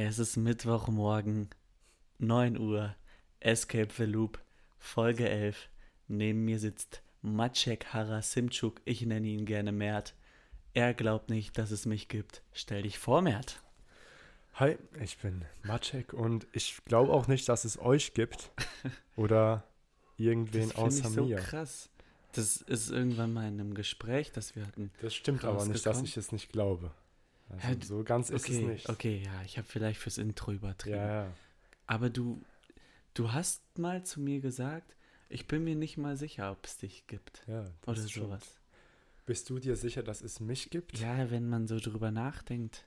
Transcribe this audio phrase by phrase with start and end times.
[0.00, 1.48] Es ist Mittwochmorgen,
[2.18, 2.94] 9 Uhr,
[3.40, 4.38] Escape the Loop,
[4.78, 5.68] Folge 11.
[6.06, 10.14] Neben mir sitzt Maciek Harasimczuk, ich nenne ihn gerne Mert.
[10.72, 12.44] Er glaubt nicht, dass es mich gibt.
[12.52, 13.60] Stell dich vor, Mert.
[14.54, 18.52] Hi, ich bin Maciek und ich glaube auch nicht, dass es euch gibt
[19.16, 19.64] oder
[20.16, 21.36] irgendwen das außer ich so mir.
[21.38, 21.90] krass.
[22.34, 24.92] Das ist irgendwann mal in einem Gespräch, das wir hatten.
[25.00, 26.92] Das stimmt aber nicht, dass ich es nicht glaube.
[27.62, 28.88] Also so ganz ist okay, es nicht.
[28.88, 30.96] okay, ja, ich habe vielleicht fürs Intro übertrieben.
[30.96, 31.32] Ja, ja.
[31.86, 32.42] Aber du,
[33.14, 34.94] du hast mal zu mir gesagt,
[35.28, 37.42] ich bin mir nicht mal sicher, ob es dich gibt.
[37.46, 38.26] ja Oder stimmt.
[38.26, 38.60] sowas.
[39.26, 40.98] Bist du dir sicher, dass es mich gibt?
[40.98, 42.86] Ja, wenn man so drüber nachdenkt.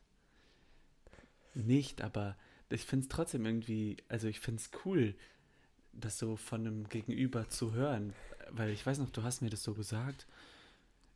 [1.54, 2.35] Nicht, aber
[2.70, 5.16] ich finde es trotzdem irgendwie, also ich finde es cool,
[5.93, 8.13] das so von einem Gegenüber zu hören.
[8.49, 10.26] Weil ich weiß noch, du hast mir das so gesagt.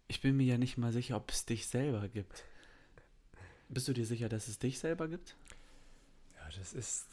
[0.08, 2.44] Ich bin mir ja nicht mal sicher, ob es dich selber gibt.
[3.70, 5.36] Bist du dir sicher, dass es dich selber gibt?
[6.36, 7.08] Ja, das ist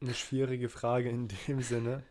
[0.00, 2.02] eine schwierige Frage in dem Sinne.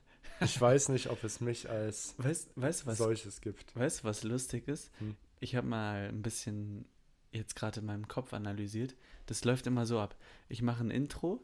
[0.42, 3.76] Ich weiß nicht, ob es mich als Weißt, weißt was solches gibt.
[3.76, 4.92] Weißt du, was lustig ist?
[5.00, 5.16] Hm.
[5.40, 6.86] Ich habe mal ein bisschen
[7.32, 8.96] jetzt gerade in meinem Kopf analysiert.
[9.28, 10.16] Das läuft immer so ab.
[10.50, 11.42] Ich mache ein Intro,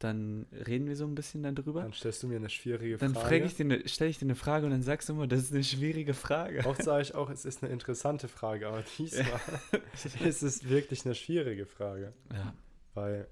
[0.00, 1.82] dann reden wir so ein bisschen darüber.
[1.82, 3.50] Dann stellst du mir eine schwierige Dann Frage.
[3.58, 6.14] eine, stelle ich dir eine Frage und dann sagst du immer, das ist eine schwierige
[6.14, 6.64] Frage.
[6.66, 9.40] Oft sage ich auch, es ist eine interessante Frage, aber diesmal
[10.24, 12.14] ist es wirklich eine schwierige Frage.
[12.32, 12.54] Ja,
[12.94, 13.28] Weil,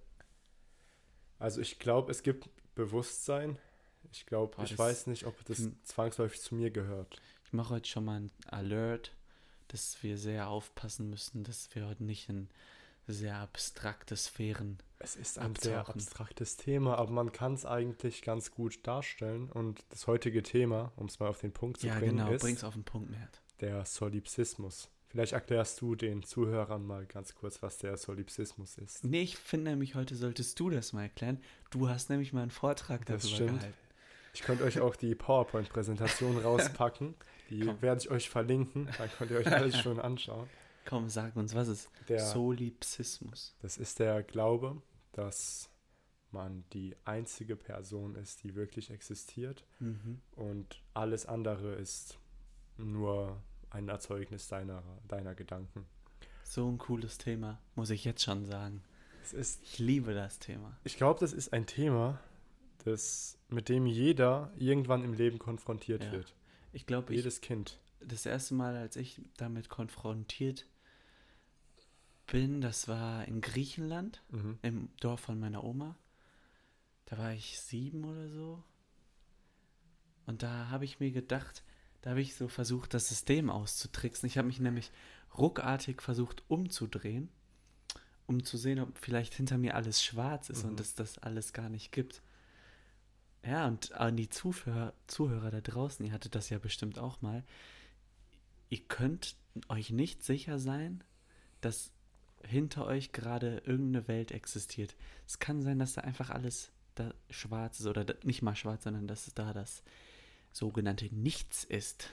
[1.38, 3.58] also ich glaube, es gibt Bewusstsein.
[4.12, 5.76] Ich glaube, ich weiß nicht, ob das Hm.
[5.84, 7.20] zwangsläufig zu mir gehört.
[7.46, 9.12] ich mache heute schon mal ein Alert,
[9.68, 12.48] dass wir sehr aufpassen müssen, dass wir heute nicht in
[13.12, 14.78] sehr abstrakte Sphären.
[15.00, 19.48] Es ist ein sehr abstraktes Thema, aber man kann es eigentlich ganz gut darstellen.
[19.50, 22.42] Und das heutige Thema, um es mal auf den Punkt zu Ja, bringen, genau, ist
[22.42, 23.40] bring's auf den Punkt, Mert.
[23.60, 24.88] der Solipsismus.
[25.06, 29.04] Vielleicht erklärst du den Zuhörern mal ganz kurz, was der Solipsismus ist.
[29.04, 31.40] Nee, ich finde nämlich, heute solltest du das mal erklären.
[31.70, 33.60] Du hast nämlich mal einen Vortrag Das darüber stimmt.
[33.60, 33.78] gehalten.
[34.34, 37.14] Ich könnte euch auch die PowerPoint-Präsentation rauspacken.
[37.50, 37.80] Die Komm.
[37.80, 38.88] werde ich euch verlinken.
[38.98, 40.48] Dann könnt ihr euch alles schon anschauen.
[40.88, 43.54] Komm, sag uns, was ist Der, Solipsismus?
[43.60, 44.80] das ist der Glaube,
[45.12, 45.70] dass
[46.30, 50.20] man die einzige Person ist, die wirklich existiert Mhm.
[50.36, 52.18] und alles andere ist
[52.76, 55.86] nur ein Erzeugnis deiner, deiner Gedanken.
[56.44, 58.82] So ein cooles Thema, muss ich jetzt schon sagen.
[59.22, 60.78] Es ist, Ich liebe das Thema.
[60.84, 62.18] ich glaube, das ist ein Thema,
[62.84, 66.12] das, mit dem jeder irgendwann im Leben konfrontiert Ja.
[66.12, 66.34] wird.
[66.72, 67.78] Ich glaube, ich, Jedes Kind.
[68.00, 70.66] das erste Mal, als ich damit konfrontiert
[72.28, 74.58] bin, das war in Griechenland, Mhm.
[74.62, 75.96] im Dorf von meiner Oma.
[77.06, 78.62] Da war ich sieben oder so.
[80.26, 81.64] Und da habe ich mir gedacht,
[82.02, 84.26] da habe ich so versucht, das System auszutricksen.
[84.28, 84.90] Ich habe mich nämlich
[85.36, 87.28] ruckartig versucht umzudrehen,
[88.26, 90.70] um zu sehen, ob vielleicht hinter mir alles schwarz ist Mhm.
[90.70, 92.22] und es das alles gar nicht gibt.
[93.44, 97.42] Ja, und an die Zuhörer, Zuhörer da draußen, ihr hattet das ja bestimmt auch mal.
[98.68, 99.36] Ihr könnt
[99.68, 101.02] euch nicht sicher sein,
[101.62, 101.90] dass
[102.44, 104.96] hinter euch gerade irgendeine Welt existiert.
[105.26, 109.06] Es kann sein, dass da einfach alles da schwarz ist oder nicht mal schwarz, sondern
[109.06, 109.82] dass da das
[110.52, 112.10] sogenannte Nichts ist.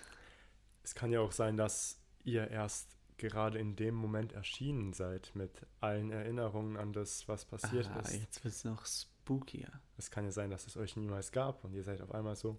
[0.84, 5.66] Es kann ja auch sein, dass ihr erst gerade in dem Moment erschienen seid mit
[5.80, 8.14] allen Erinnerungen an das, was passiert ah, ist.
[8.14, 9.72] jetzt wird es noch spookier.
[9.98, 12.58] Es kann ja sein, dass es euch niemals gab und ihr seid auf einmal so,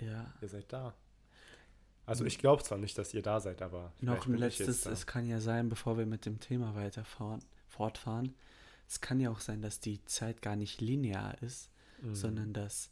[0.00, 0.34] Ja.
[0.40, 0.94] ihr seid da.
[2.06, 5.26] Also ich glaube zwar nicht, dass ihr da seid, aber Noch ein letztes, es kann
[5.26, 8.34] ja sein, bevor wir mit dem Thema weiterfahren, fortfahren,
[8.86, 11.70] es kann ja auch sein, dass die Zeit gar nicht linear ist,
[12.02, 12.14] Mhm.
[12.14, 12.90] sondern dass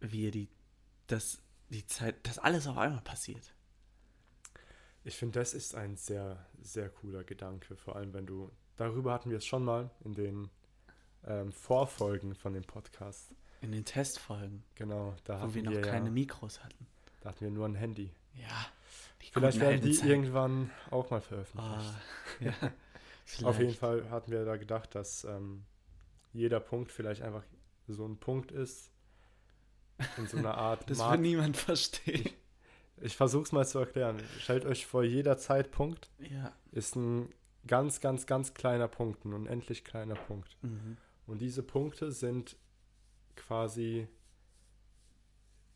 [0.00, 0.48] wir die,
[1.06, 1.38] dass
[1.70, 3.54] die Zeit, dass alles auf einmal passiert.
[5.04, 9.30] Ich finde, das ist ein sehr, sehr cooler Gedanke, vor allem wenn du, darüber hatten
[9.30, 10.50] wir es schon mal in den
[11.26, 13.30] ähm, Vorfolgen von dem Podcast.
[13.60, 16.86] In den Testfolgen, Genau, da wo hatten wir noch wir keine ja, Mikros hatten.
[17.24, 18.12] Da hatten wir nur ein Handy.
[18.34, 18.66] Ja.
[19.32, 20.08] Vielleicht werden die Zeiten.
[20.10, 21.68] irgendwann auch mal veröffentlicht.
[21.76, 21.94] Ah,
[22.40, 23.46] ja.
[23.48, 23.74] Auf jeden.
[23.74, 25.64] Fall hatten wir da gedacht, dass ähm,
[26.32, 27.42] jeder Punkt vielleicht einfach
[27.88, 28.90] so ein Punkt ist.
[30.18, 32.30] In so einer Art Das Mark- wird niemand verstehen.
[33.00, 34.22] Ich versuche es mal zu erklären.
[34.38, 36.52] Stellt euch vor, jeder Zeitpunkt Ja.
[36.70, 37.32] ist ein
[37.66, 40.56] ganz, ganz, ganz kleiner Punkt, ein unendlich kleiner Punkt.
[40.62, 40.96] Mhm.
[41.26, 42.56] Und diese Punkte sind
[43.36, 44.06] quasi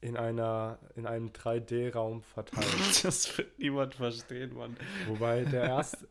[0.00, 2.66] in einer in einem 3D-Raum verteilt.
[3.02, 4.76] Das wird niemand verstehen, Mann.
[5.06, 6.08] Wobei der erste,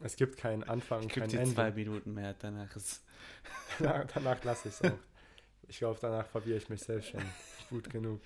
[0.00, 1.54] es gibt keinen Anfang, Ich kein Ende.
[1.54, 3.02] zwei Minuten mehr, danach ist.
[3.78, 4.98] danach, danach lasse ich es auch.
[5.68, 7.22] Ich glaube, danach verwirre ich mich selbst schon
[7.68, 8.20] gut genug.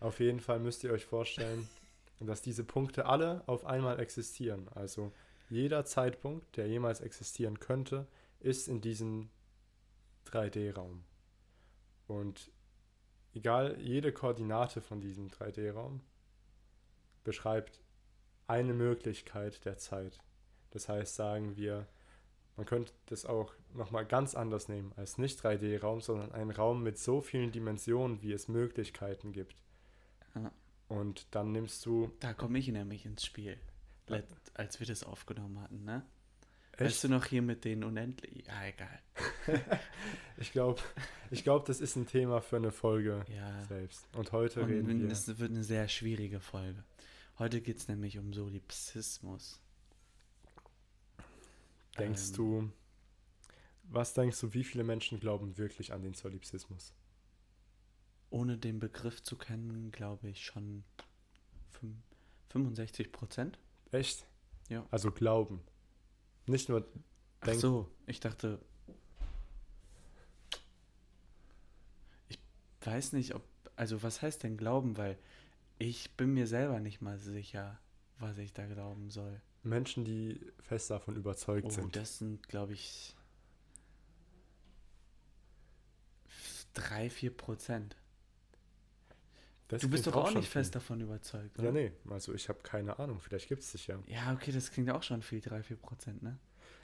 [0.00, 1.68] Auf jeden Fall müsst ihr euch vorstellen,
[2.20, 4.68] dass diese Punkte alle auf einmal existieren.
[4.74, 5.12] Also
[5.50, 8.06] jeder Zeitpunkt, der jemals existieren könnte,
[8.40, 9.28] ist in diesem
[10.30, 11.04] 3D-Raum.
[12.06, 12.50] Und
[13.34, 16.00] egal, jede Koordinate von diesem 3D-Raum
[17.24, 17.80] beschreibt
[18.46, 20.18] eine Möglichkeit der Zeit.
[20.70, 21.86] Das heißt, sagen wir,
[22.56, 26.98] man könnte das auch nochmal ganz anders nehmen als nicht 3D-Raum, sondern einen Raum mit
[26.98, 29.62] so vielen Dimensionen, wie es Möglichkeiten gibt.
[30.88, 32.12] Und dann nimmst du.
[32.20, 33.58] Da komme ich nämlich ins Spiel,
[34.54, 36.04] als wir das aufgenommen hatten, ne?
[36.72, 36.80] Echt?
[36.80, 38.46] Weißt du noch hier mit den unendlich?
[38.46, 39.00] Ja, egal.
[40.38, 40.80] Ich glaube,
[41.30, 43.62] ich glaub, das ist ein Thema für eine Folge Ja.
[43.66, 44.08] selbst.
[44.16, 45.10] Und heute reden Und wir.
[45.10, 46.82] es wird eine sehr schwierige Folge.
[47.38, 49.60] Heute geht es nämlich um Solipsismus.
[51.98, 52.72] Denkst Ähm, du,
[53.84, 56.92] was denkst du, wie viele Menschen glauben wirklich an den Solipsismus?
[58.30, 60.82] Ohne den Begriff zu kennen, glaube ich schon
[61.78, 62.00] fün-
[62.48, 63.58] 65 Prozent.
[63.92, 64.26] Echt?
[64.70, 64.86] Ja.
[64.90, 65.60] Also glauben.
[66.46, 66.86] Nicht nur
[67.40, 68.58] Ach Denk- so, ich dachte.
[72.28, 72.38] Ich
[72.82, 73.42] weiß nicht, ob.
[73.76, 74.96] Also, was heißt denn glauben?
[74.96, 75.18] Weil
[75.78, 77.78] ich bin mir selber nicht mal sicher,
[78.18, 79.40] was ich da glauben soll.
[79.64, 81.96] Menschen, die fest davon überzeugt Oh, sind.
[81.96, 83.14] das sind, glaube ich,
[86.74, 87.96] drei, vier Prozent.
[89.72, 90.80] Das Du bist doch auch schon nicht fest viel.
[90.80, 91.72] davon überzeugt, Ja, oder?
[91.72, 93.98] nee, also ich habe keine Ahnung, vielleicht gibt es sich ja.
[94.06, 96.38] Ja, okay, das klingt auch schon viel, drei, vier Prozent, ne?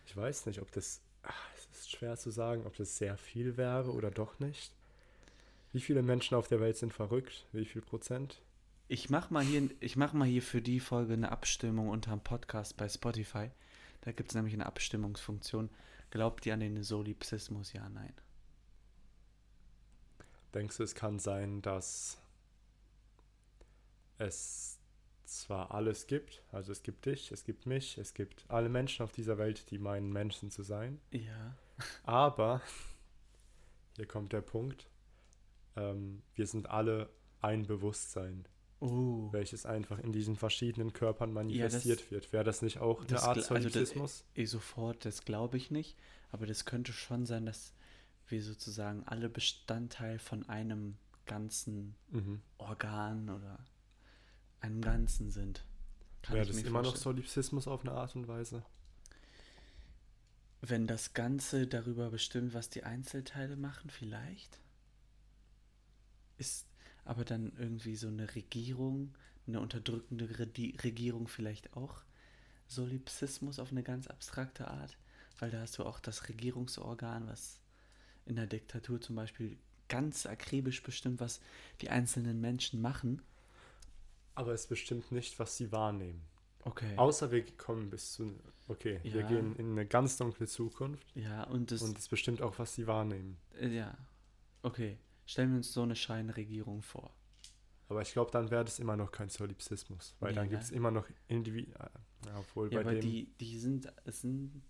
[0.07, 1.01] Ich weiß nicht, ob das.
[1.23, 4.73] Ach, es ist schwer zu sagen, ob das sehr viel wäre oder doch nicht.
[5.73, 7.45] Wie viele Menschen auf der Welt sind verrückt?
[7.53, 8.41] Wie viel Prozent?
[8.89, 12.79] Ich mach mal hier, ich mach mal hier für die Folge eine Abstimmung unterm Podcast
[12.79, 13.51] bei Spotify.
[14.01, 15.69] Da gibt es nämlich eine Abstimmungsfunktion.
[16.11, 17.75] Glaubt ihr an den Solipsismus?
[17.75, 18.15] Ja, nein.
[20.55, 22.17] Denkst du, es kann sein, dass
[24.19, 24.79] es
[25.25, 29.13] zwar alles gibt, also es gibt dich, es gibt mich, es gibt alle Menschen auf
[29.13, 31.55] dieser Welt, die meinen Menschen zu sein, Ja.
[32.05, 32.61] aber
[33.97, 34.89] hier kommt der Punkt,
[35.77, 37.11] ähm, wir sind alle
[37.41, 38.47] ein Bewusstsein,
[38.81, 39.29] Oh.
[39.33, 42.33] welches einfach in diesen verschiedenen Körpern Ja, das- manifestiert wird.
[42.33, 44.25] Wäre das nicht auch eine Art also das- Solipsismus?
[44.37, 45.97] Eh sofort, das glaube ich nicht.
[46.31, 47.75] Aber das könnte schon sein, dass
[48.29, 52.41] wir sozusagen alle Bestandteil von einem ganzen mhm.
[52.59, 53.59] Organ oder
[54.61, 55.65] einem Ganzen sind.
[56.23, 56.97] Kann Wäre ich das immer noch.
[56.97, 58.65] Solipsismus auf eine Art und Weise?
[60.61, 64.59] Wenn das Ganze darüber bestimmt, was die Einzelteile machen, vielleicht?
[66.37, 66.67] Ist
[67.05, 69.15] aber dann irgendwie so eine Regierung,
[69.47, 72.03] eine unterdrückende Regierung vielleicht auch
[72.67, 74.99] Solipsismus auf eine ganz abstrakte Art?
[75.39, 77.61] Weil da hast du auch das Regierungsorgan, was
[78.27, 79.57] in der Diktatur zum Beispiel
[79.89, 81.41] ganz akribisch bestimmt, was
[81.81, 83.23] die einzelnen Menschen machen.
[84.39, 86.23] Aber es bestimmt nicht, was sie wahrnehmen.
[86.65, 86.97] Okay.
[86.97, 88.39] Außer wir kommen bis zu.
[88.69, 89.29] Okay, wir Ja.
[89.29, 91.83] gehen in eine ganz dunkle Zukunft ja, und das.
[91.83, 93.39] und es bestimmt auch, was sie wahrnehmen.
[93.61, 93.97] äh, ja.
[94.63, 94.99] Okay.
[95.27, 97.15] Stellen wir uns so eine Scheinregierung vor.
[97.89, 100.51] Aber ich glaube, dann wäre das immer noch kein Solipsismus, weil Nee, dann ne?
[100.51, 101.75] gibt es immer noch Individuen.
[102.27, 103.01] Ja, obwohl Ja, bei aber dem.
[103.01, 104.63] die, die sind, es sind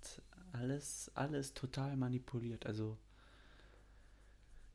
[0.52, 2.64] alles, alles total manipuliert.
[2.66, 2.96] Also,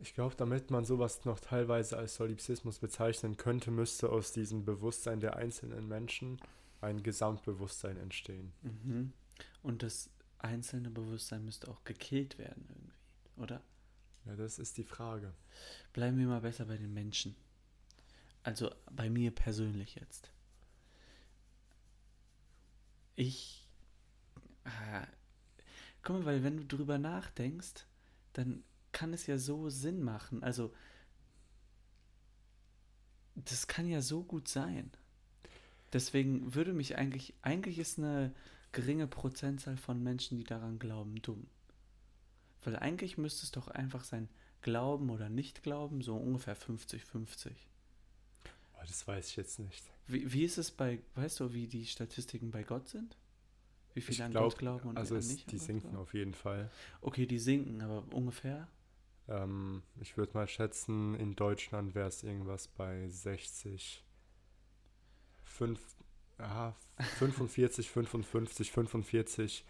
[0.03, 5.21] Ich glaube, damit man sowas noch teilweise als Solipsismus bezeichnen könnte, müsste aus diesem Bewusstsein
[5.21, 6.41] der einzelnen Menschen
[6.81, 8.51] ein Gesamtbewusstsein entstehen.
[8.63, 9.13] mhm.
[9.61, 10.09] und das
[10.39, 12.97] einzelne Bewusstsein müsste auch gekillt werden irgendwie,
[13.37, 13.61] oder?
[14.25, 15.33] Ja, das ist die Frage.
[15.93, 17.33] Bleiben wir mal besser bei den Menschen.
[18.43, 20.31] Also bei mir persönlich jetzt.
[23.15, 23.65] Ich.
[24.65, 25.07] Ah,
[26.01, 27.85] guck mal, weil wenn du drüber nachdenkst,
[28.33, 30.41] dann kann es ja so Sinn machen.
[30.43, 30.73] Also.
[33.35, 34.91] Das kann ja so gut sein.
[35.91, 37.33] Deswegen würde mich eigentlich.
[37.41, 38.33] Eigentlich ist eine
[38.71, 41.47] geringe Prozentzahl von Menschen, die daran glauben, dumm.
[42.63, 44.29] Weil eigentlich müsste es doch einfach sein,
[44.61, 47.51] Glauben oder Nicht-Glauben, so ungefähr 50-50.
[48.73, 49.83] Aber das weiß ich jetzt nicht.
[50.07, 53.17] Wie, wie ist es bei, weißt du, wie die Statistiken bei Gott sind?
[53.93, 55.47] Wie viele Ich an glaub, Gott glauben und Also an nicht?
[55.47, 55.97] an die sinken glauben?
[55.97, 56.71] auf jeden Fall.
[57.01, 58.67] Okay, die sinken, aber ungefähr?
[59.27, 64.03] Ähm, ich würde mal schätzen, in Deutschland wäre es irgendwas bei 60,
[65.45, 65.79] 5,
[66.39, 66.75] ja,
[67.19, 69.65] 45, 55, 45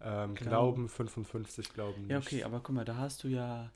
[0.00, 0.34] ähm, Glauben.
[0.34, 2.10] Glauben, 55 Glauben nicht.
[2.10, 3.70] Ja, okay, aber guck mal, da hast du ja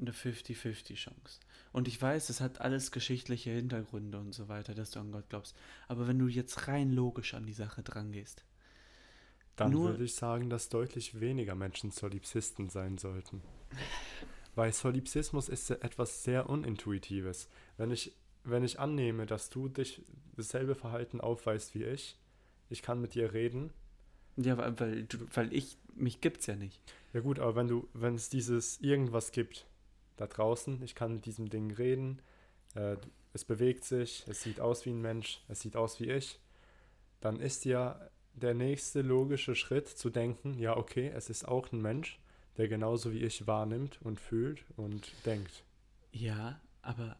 [0.00, 1.40] eine 50-50 Chance.
[1.72, 5.28] Und ich weiß, es hat alles geschichtliche Hintergründe und so weiter, dass du an Gott
[5.28, 5.56] glaubst.
[5.86, 8.44] Aber wenn du jetzt rein logisch an die Sache drangehst,
[9.56, 13.42] Dann nur- würde ich sagen, dass deutlich weniger Menschen Solipsisten sein sollten.
[14.54, 17.48] Weil Solipsismus ist etwas sehr Unintuitives.
[17.76, 18.12] Wenn ich,
[18.44, 20.02] wenn ich annehme, dass du dich
[20.36, 22.16] dasselbe Verhalten aufweist wie ich,
[22.70, 23.72] ich kann mit dir reden,
[24.36, 26.80] Ja, weil, weil ich, mich gibt's ja nicht.
[27.12, 29.66] Ja gut, aber wenn du, wenn es dieses irgendwas gibt
[30.16, 32.20] da draußen, ich kann mit diesem Ding reden,
[32.74, 32.96] äh,
[33.32, 36.40] es bewegt sich, es sieht aus wie ein Mensch, es sieht aus wie ich,
[37.20, 38.00] dann ist ja
[38.34, 42.20] der nächste logische Schritt zu denken, ja okay, es ist auch ein Mensch,
[42.58, 45.64] der genauso wie ich wahrnimmt und fühlt und denkt.
[46.12, 47.16] Ja, aber.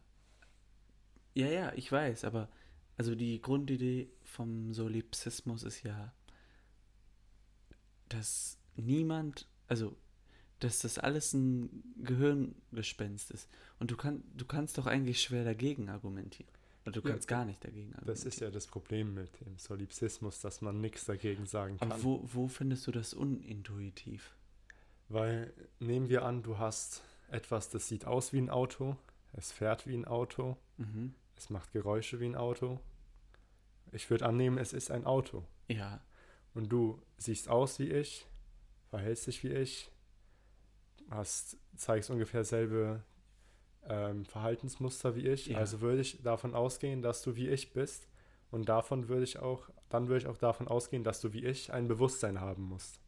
[1.34, 2.48] Ja, ja, ich weiß, aber.
[2.96, 6.12] Also die Grundidee vom Solipsismus ist ja,
[8.08, 9.96] dass niemand, also
[10.58, 13.48] dass das alles ein Gehirngespenst ist.
[13.78, 16.50] Und du, kann, du kannst doch eigentlich schwer dagegen argumentieren.
[16.84, 18.06] Oder du Ja, kannst gar nicht dagegen argumentieren.
[18.06, 21.92] Das ist ja das Problem mit dem Solipsismus, dass man nichts dagegen sagen kann.
[21.92, 24.34] Aber wo, wo findest du das unintuitiv?
[25.08, 28.96] Weil nehmen wir an, du hast etwas, das sieht aus wie ein Auto,
[29.32, 31.14] es fährt wie ein Auto, Mhm.
[31.36, 32.78] es macht Geräusche wie ein Auto.
[33.92, 35.44] Ich würde annehmen, es ist ein Auto.
[35.68, 36.00] Ja,
[36.54, 38.26] Und du siehst aus wie ich,
[38.90, 39.90] verhältst dich wie ich,
[41.10, 43.02] hast, zeigst ungefähr selbe
[43.84, 45.46] ähm, Verhaltensmuster wie ich.
[45.46, 45.58] Ja.
[45.58, 48.08] Also würde ich davon ausgehen, dass du wie ich bist.
[48.50, 51.72] Und davon würde ich auch, dann würde ich auch davon ausgehen, dass du wie ich
[51.72, 52.98] ein Bewusstsein haben musst.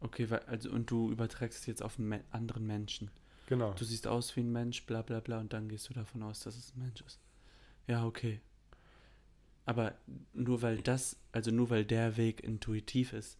[0.00, 3.10] Okay, weil, also und du überträgst es jetzt auf einen Me anderen Menschen.
[3.46, 3.72] Genau.
[3.74, 6.40] Du siehst aus wie ein Mensch, bla bla bla, und dann gehst du davon aus,
[6.40, 7.20] dass es ein Mensch ist.
[7.86, 8.40] Ja, okay.
[9.66, 9.94] Aber
[10.32, 13.38] nur weil das, also nur weil der Weg intuitiv ist,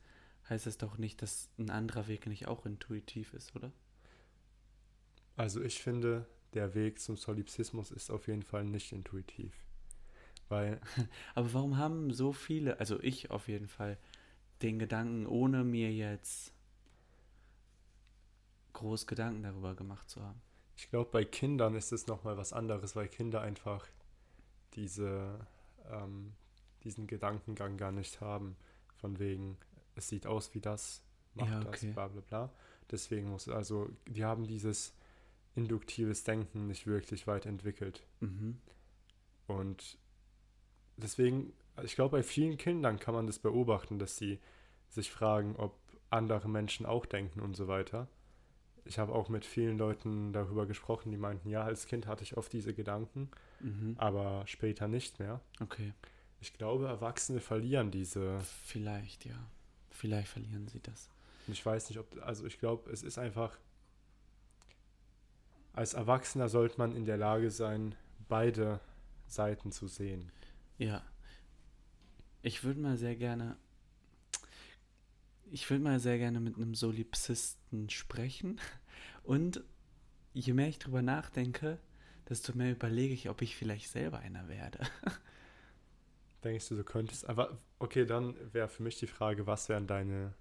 [0.49, 3.73] heißt das doch nicht, dass ein anderer Weg nicht auch intuitiv ist, oder?
[5.37, 9.55] Also ich finde, der Weg zum Solipsismus ist auf jeden Fall nicht intuitiv.
[10.49, 10.81] Weil,
[11.35, 13.97] Aber warum haben so viele, also ich auf jeden Fall,
[14.63, 16.53] den Gedanken, ohne mir jetzt
[18.73, 20.41] groß Gedanken darüber gemacht zu haben?
[20.81, 23.87] ich glaube, bei Kindern ist es nochmal was anderes, weil Kinder einfach
[24.73, 25.47] diese,
[25.91, 26.33] ähm,
[26.85, 28.57] diesen Gedankengang gar nicht haben.
[28.97, 29.59] Von wegen,
[29.95, 31.03] es sieht aus wie das,
[31.35, 31.93] macht Ja, das, okay.
[31.93, 32.53] bla bla bla.
[32.91, 34.95] Deswegen muss, also, die haben dieses
[35.55, 38.03] induktives Denken nicht wirklich weit entwickelt.
[38.21, 38.59] Mhm.
[39.49, 39.99] Und
[40.97, 41.53] deswegen,
[41.85, 44.39] ich glaube, bei vielen Kindern kann man das beobachten, dass sie
[44.89, 45.79] sich fragen, ob
[46.11, 48.09] andere Menschen auch denken und so weiter.
[48.85, 52.37] Ich habe auch mit vielen Leuten darüber gesprochen, die meinten, ja, als Kind hatte ich
[52.37, 53.95] oft diese Gedanken, Mhm.
[53.99, 55.41] aber später nicht mehr.
[55.61, 55.93] Okay.
[56.41, 58.41] Ich glaube, Erwachsene verlieren diese.
[58.65, 59.37] Vielleicht, ja.
[59.91, 61.11] Vielleicht verlieren sie das.
[61.47, 62.07] Und ich weiß nicht, ob.
[62.23, 63.59] Also, ich glaube, es ist einfach.
[65.73, 67.95] Als Erwachsener sollte man in der Lage sein,
[68.29, 68.81] beide
[69.27, 70.33] Seiten zu sehen.
[70.79, 71.03] Ja.
[72.43, 73.57] Ich würde mal sehr gerne.
[75.51, 78.61] Ich würde mal sehr gerne mit einem Solipsisten sprechen.
[79.23, 79.63] Und
[80.33, 81.79] je mehr ich drüber nachdenke,
[82.29, 84.81] desto mehr überlege ich, ob ich vielleicht selber einer werde.
[86.45, 87.29] Denkst du, du könntest.
[87.29, 90.33] Aber okay, dann wäre für mich die Frage, was wären deine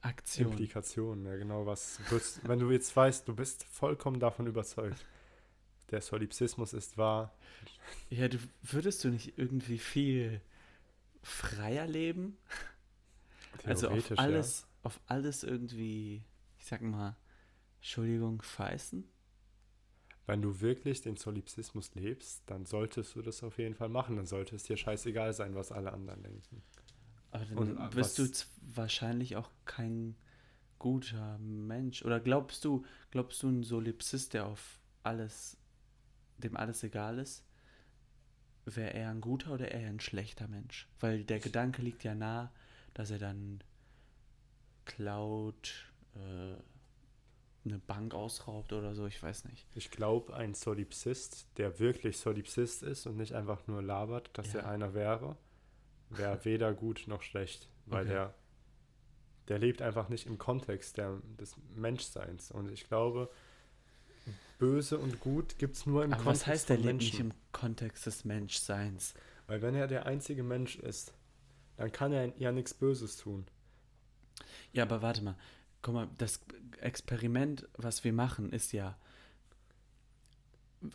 [0.00, 0.50] Aktion.
[0.50, 1.26] Implikationen?
[1.26, 5.04] Ja, genau, was würdest, wenn du jetzt weißt, du bist vollkommen davon überzeugt,
[5.90, 7.32] der Solipsismus ist wahr.
[8.10, 10.40] Ja, du würdest du nicht irgendwie viel
[11.26, 12.38] freier leben?
[13.64, 16.22] Also auf alles, auf alles irgendwie,
[16.58, 17.16] ich sag mal,
[17.78, 19.02] Entschuldigung, scheißen?
[19.02, 20.16] Ja.
[20.26, 24.16] Wenn du wirklich den Solipsismus lebst, dann solltest du das auf jeden Fall machen.
[24.16, 26.62] Dann sollte es dir scheißegal sein, was alle anderen denken.
[27.30, 28.28] Aber dann Und, äh, bist du
[28.60, 30.16] wahrscheinlich auch kein
[30.78, 32.04] guter Mensch.
[32.04, 35.56] Oder glaubst du, glaubst du ein Solipsist, der auf alles,
[36.38, 37.45] dem alles egal ist,
[38.66, 40.88] wäre er ein guter oder eher ein schlechter Mensch?
[41.00, 42.52] Weil der Gedanke liegt ja nah,
[42.94, 43.62] dass er dann
[44.84, 46.56] klaut, äh,
[47.64, 49.66] eine Bank ausraubt oder so, ich weiß nicht.
[49.74, 54.60] Ich glaube, ein Solipsist, der wirklich Solipsist ist und nicht einfach nur labert, dass Ja.
[54.60, 55.36] er einer wäre,
[56.10, 57.68] wäre weder gut noch schlecht.
[57.86, 58.12] Weil Okay.
[58.12, 58.34] der,
[59.48, 62.50] der lebt einfach nicht im Kontext der, des Menschseins.
[62.52, 63.30] Und ich glaube,
[64.58, 67.20] böse und gut gibt es nur im Aber Kontext was heißt, der von lebt nicht
[67.20, 69.14] im Kontext des Menschseins?
[69.46, 71.12] Weil wenn er der einzige Mensch ist,
[71.76, 73.46] dann kann er ja nichts Böses tun.
[74.72, 75.36] Ja, aber warte mal.
[75.82, 76.40] Guck mal, das
[76.80, 78.98] Experiment, was wir machen, ist ja,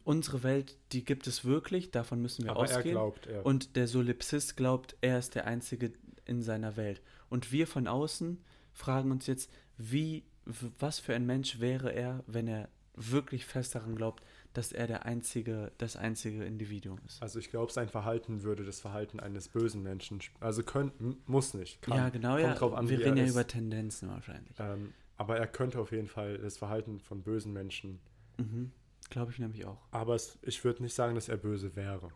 [0.03, 2.95] unsere Welt, die gibt es wirklich, davon müssen wir Aber er ausgehen.
[2.95, 3.45] glaubt, er.
[3.45, 5.93] Und der Solipsist glaubt, er ist der Einzige
[6.25, 7.01] in seiner Welt.
[7.29, 12.47] Und wir von außen fragen uns jetzt, wie, was für ein Mensch wäre er, wenn
[12.47, 12.69] er
[13.09, 17.21] wirklich fest daran glaubt, dass er der einzige, das einzige Individuum ist.
[17.21, 20.19] also ich glaube, sein Verhalten würde das Verhalten eines bösen Menschen.
[20.39, 20.91] Also können,
[21.25, 21.81] muss nicht.
[21.81, 21.97] Kann.
[21.97, 22.53] ja, genau, Kommt ja.
[22.55, 23.31] drauf an, wir reden ja ist.
[23.31, 24.55] über Tendenzen wahrscheinlich.
[24.59, 27.99] Ähm, aber er könnte auf jeden Fall das Verhalten von bösen Menschen.
[28.37, 28.71] Mhm.
[29.09, 29.81] Glaube ich nämlich auch.
[29.91, 32.09] Aber es, ich würde nicht sagen, dass er böse wäre.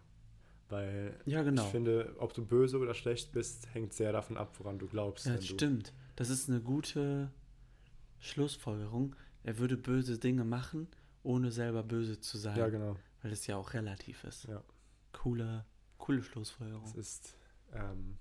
[0.69, 1.63] Weil Ja, genau.
[1.63, 5.25] ich finde, ob du böse oder schlecht bist, hängt sehr davon ab, woran du glaubst.
[5.25, 5.93] Ja, das stimmt.
[6.15, 7.31] Das ist eine gute
[8.19, 9.15] Schlussfolgerung.
[9.45, 10.87] Er würde böse Dinge machen,
[11.23, 12.57] ohne selber böse zu sein.
[12.57, 12.95] Ja, genau.
[13.21, 14.45] Weil es ja auch relativ ist.
[14.47, 14.63] Ja.
[15.13, 15.65] Coole,
[15.97, 16.93] coole Es Schlussfolgerung.
[16.95, 17.35] ist,
[17.73, 18.17] ähm,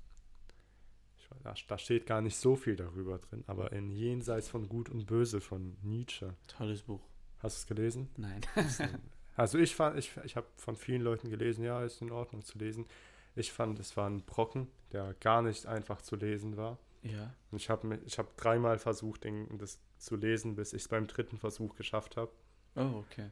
[1.42, 5.06] weiß, da, steht gar nicht so viel darüber drin, aber in Jenseits von Gut und
[5.06, 6.34] Böse von Nietzsche.
[6.46, 7.00] Tolles Buch.
[7.38, 8.08] Hast du es gelesen?
[8.16, 8.40] Nein.
[9.36, 12.56] Also ich fand, ich, ich habe von vielen Leuten gelesen, ja, ist in Ordnung zu
[12.56, 12.86] lesen.
[13.34, 16.78] Ich fand, es war ein Brocken, der gar nicht einfach zu lesen war.
[17.02, 17.34] ja.
[17.50, 21.06] Und ich habe ich hab dreimal versucht, den, das zu lesen, bis ich es beim
[21.06, 22.32] dritten Versuch geschafft habe.
[22.76, 23.30] Oh, okay.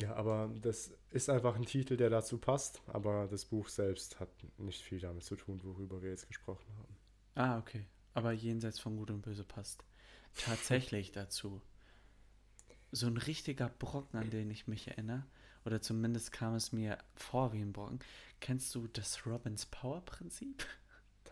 [0.00, 2.82] Ja, aber das ist einfach ein Titel, der dazu passt.
[2.86, 6.96] Aber das Buch selbst hat nicht viel damit zu tun, worüber wir jetzt gesprochen haben.
[7.34, 7.86] Ah, okay.
[8.14, 9.84] Aber jenseits von Gut und Böse passt
[10.36, 11.60] tatsächlich dazu.
[12.90, 15.24] So ein richtiger Brocken, an den ich mich erinnere,
[15.64, 18.00] oder zumindest kam es mir vor wie ein Brocken.
[18.40, 20.66] Kennst du das Robbins Power Prinzip?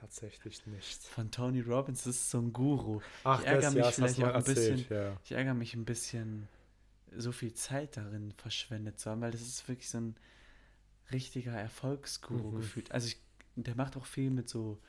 [0.00, 1.02] Tatsächlich nicht.
[1.02, 3.00] Von Tony Robbins, das ist so ein Guru.
[3.24, 5.16] Ach, Ich ärgere das, mich ja, vielleicht auch ein erzählt, bisschen- ja.
[5.24, 6.48] Ich ärgere mich ein bisschen,
[7.16, 10.16] so viel Zeit darin verschwendet zu haben, weil das ist wirklich so ein
[11.12, 12.56] richtiger Erfolgsguru Mhm.
[12.56, 12.92] gefühlt.
[12.92, 13.20] Also ich,
[13.56, 14.80] der macht auch viel mit so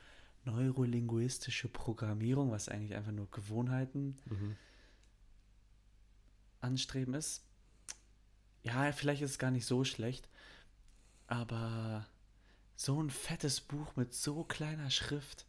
[0.44, 4.56] neurolinguistische Programmierung, was eigentlich einfach nur Gewohnheiten Mhm.
[6.60, 7.44] anstreben ist.
[8.62, 10.28] Ja, vielleicht ist es gar nicht so schlecht,
[11.26, 12.06] aber
[12.82, 15.46] so ein fettes Buch mit so kleiner Schrift,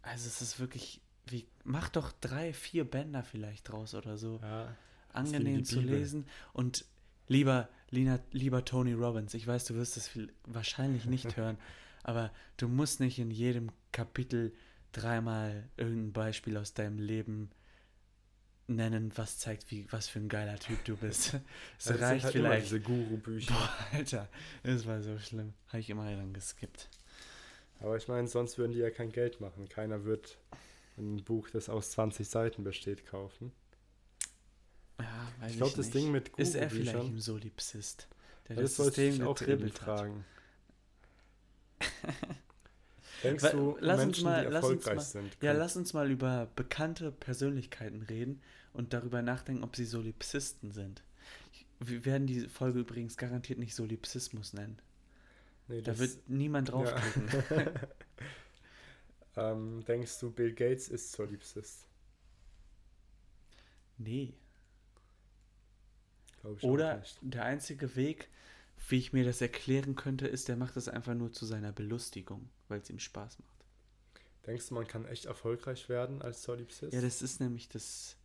[0.00, 4.40] also es ist wirklich, wie, mach doch drei, vier Bänder vielleicht draus oder so.
[4.42, 4.74] Ja,
[5.12, 5.98] Angenehm zu Bibel.
[5.98, 6.86] lesen und
[7.28, 11.58] lieber, Lina, lieber Tony Robbins, ich weiß, du wirst es viel, wahrscheinlich nicht hören,
[12.02, 14.54] aber du musst nicht in jedem Kapitel
[14.92, 17.50] dreimal irgendein Beispiel aus deinem Leben
[18.66, 21.34] nennen, was zeigt, wie, was für ein geiler Typ du bist.
[21.78, 22.66] Es sind reicht halt vielleicht.
[22.66, 23.54] diese Guru-Bücher.
[23.92, 24.28] Alter,
[24.62, 25.52] das war so schlimm.
[25.68, 26.88] Habe ich immer dann geskippt.
[27.80, 29.68] Aber ich meine, sonst würden die ja kein Geld machen.
[29.68, 30.38] Keiner wird
[30.96, 33.52] ein Buch, das aus 20 Seiten besteht, kaufen.
[35.00, 35.90] Ja, weiß Ich glaube, das.
[35.90, 38.08] Ding mit Ist er vielleicht Guru-Büchern, ein Solipsist,
[38.48, 40.10] der das das System auch getribbelt hat?
[43.24, 45.76] Denkst du, lass uns Menschen, mal- die lass uns erfolgreich mal- sind, Ja, können- lass
[45.76, 48.40] uns mal über bekannte Persönlichkeiten reden
[48.72, 51.02] und darüber nachdenken, ob sie Solipsisten sind.
[51.80, 54.78] Wir werden die Folge übrigens garantiert nicht Solipsismus nennen.
[55.68, 56.74] nee, Da wird niemand ja.
[56.74, 57.28] draufklicken.
[59.36, 61.86] ähm, denkst du, Bill Gates ist Solipsist?
[63.98, 64.34] Nee.
[66.40, 68.28] Glaube ich auch Oder der einzige Weg,
[68.88, 72.48] wie ich mir das erklären könnte, ist, der macht das einfach nur zu seiner Belustigung,
[72.68, 73.64] weil es ihm Spaß macht.
[74.46, 76.92] Denkst du, man kann echt erfolgreich werden als Solipsist?
[76.92, 78.16] Ja, das ist nämlich das.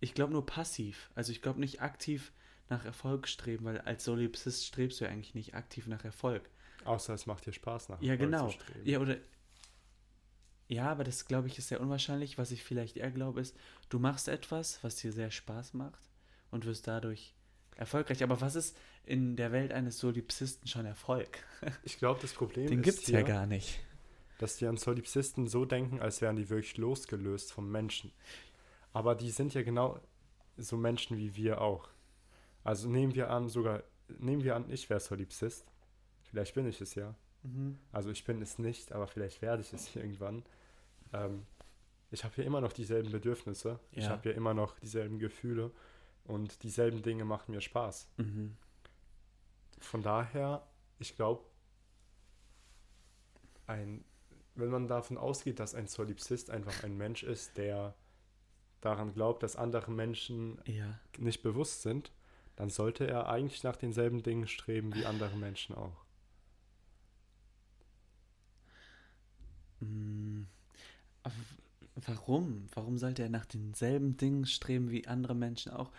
[0.00, 1.10] Ich glaube nur passiv.
[1.14, 2.32] Also ich glaube nicht aktiv
[2.68, 6.48] nach Erfolg streben, weil als Solipsist strebst du ja eigentlich nicht aktiv nach Erfolg.
[6.84, 8.46] Außer es macht dir Spaß nach Ja, Erfolg genau.
[8.48, 8.88] zu streben.
[8.88, 9.16] Ja, oder.
[10.68, 12.38] Ja, aber das glaube ich ist sehr unwahrscheinlich.
[12.38, 13.56] Was ich vielleicht eher glaube, ist,
[13.90, 16.02] du machst etwas, was dir sehr Spaß macht
[16.50, 17.34] und wirst dadurch
[17.76, 18.22] erfolgreich.
[18.22, 21.38] Aber was ist in der Welt eines Solipsisten schon Erfolg?
[21.84, 23.80] Ich glaube, das Problem Den ist gibt's hier, ja gar nicht.
[24.38, 28.12] dass die an Solipsisten so denken, als wären die wirklich losgelöst vom Menschen.
[28.92, 30.00] Aber die sind ja genau
[30.56, 31.88] so Menschen wie wir auch.
[32.64, 33.82] Also nehmen wir an, sogar,
[34.18, 35.66] nehmen wir an, ich wäre Solipsist.
[36.24, 37.14] Vielleicht bin ich es ja.
[37.42, 37.78] Mhm.
[37.92, 40.44] Also ich bin es nicht, aber vielleicht werde ich es irgendwann.
[41.12, 41.44] Ähm,
[42.10, 43.78] ich habe hier immer noch dieselben Bedürfnisse.
[43.92, 44.10] Ich Ja.
[44.10, 45.70] habe hier immer noch dieselben Gefühle.
[46.24, 48.08] Und dieselben Dinge machen mir Spaß.
[48.18, 48.56] Mhm.
[49.82, 50.66] Von daher,
[50.98, 51.44] ich glaube,
[53.66, 54.04] ein,
[54.54, 57.94] wenn man davon ausgeht, dass ein Solipsist einfach ein Mensch ist, der
[58.80, 60.98] daran glaubt, dass andere Menschen Ja.
[61.18, 62.12] nicht bewusst sind,
[62.56, 66.04] dann sollte er eigentlich nach denselben Dingen streben wie andere Menschen auch.
[69.80, 70.42] Mm,
[71.22, 71.34] aber
[72.06, 72.68] Warum?
[72.74, 75.92] Warum sollte er nach denselben Dingen streben wie andere Menschen auch?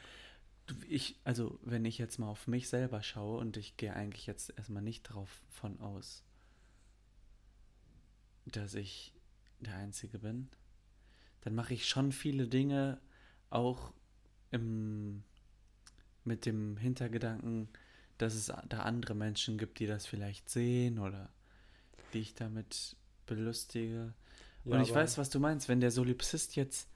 [0.88, 4.54] Ich, also, wenn ich jetzt mal auf mich selber schaue und ich gehe eigentlich jetzt
[4.58, 6.24] erstmal nicht drauf von aus,
[8.46, 9.14] dass ich
[9.60, 10.50] der Einzige bin,
[11.42, 13.00] dann mache ich schon viele Dinge
[13.50, 13.94] auch
[14.52, 15.24] im,
[16.24, 17.68] mit dem Hintergedanken,
[18.18, 21.30] dass es da andere Menschen gibt, die das vielleicht sehen oder
[22.14, 22.96] die ich damit
[23.26, 24.14] belustige.
[24.66, 26.88] Ja, Und ich weiß, was du meinst, wenn der Solipsist jetzt.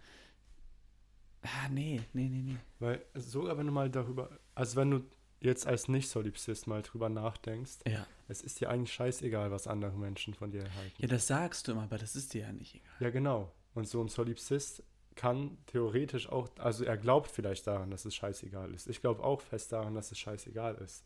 [1.43, 2.55] Ah, nee, nee, nee, nee.
[2.79, 5.01] Weil sogar wenn du mal darüber, also wenn du
[5.39, 8.05] jetzt als Nicht-Solipsist mal drüber nachdenkst, Ja.
[8.27, 10.93] es ist dir eigentlich scheißegal, was andere Menschen von dir halten.
[10.97, 12.89] Ja, das sagst du immer, aber das ist dir ja nicht egal.
[12.99, 13.51] Ja, genau.
[13.75, 14.83] Und so ein Solipsist
[15.15, 18.87] kann theoretisch auch, also er glaubt vielleicht daran, dass es scheißegal ist.
[18.87, 21.03] Ich glaube auch fest daran, dass es scheißegal ist.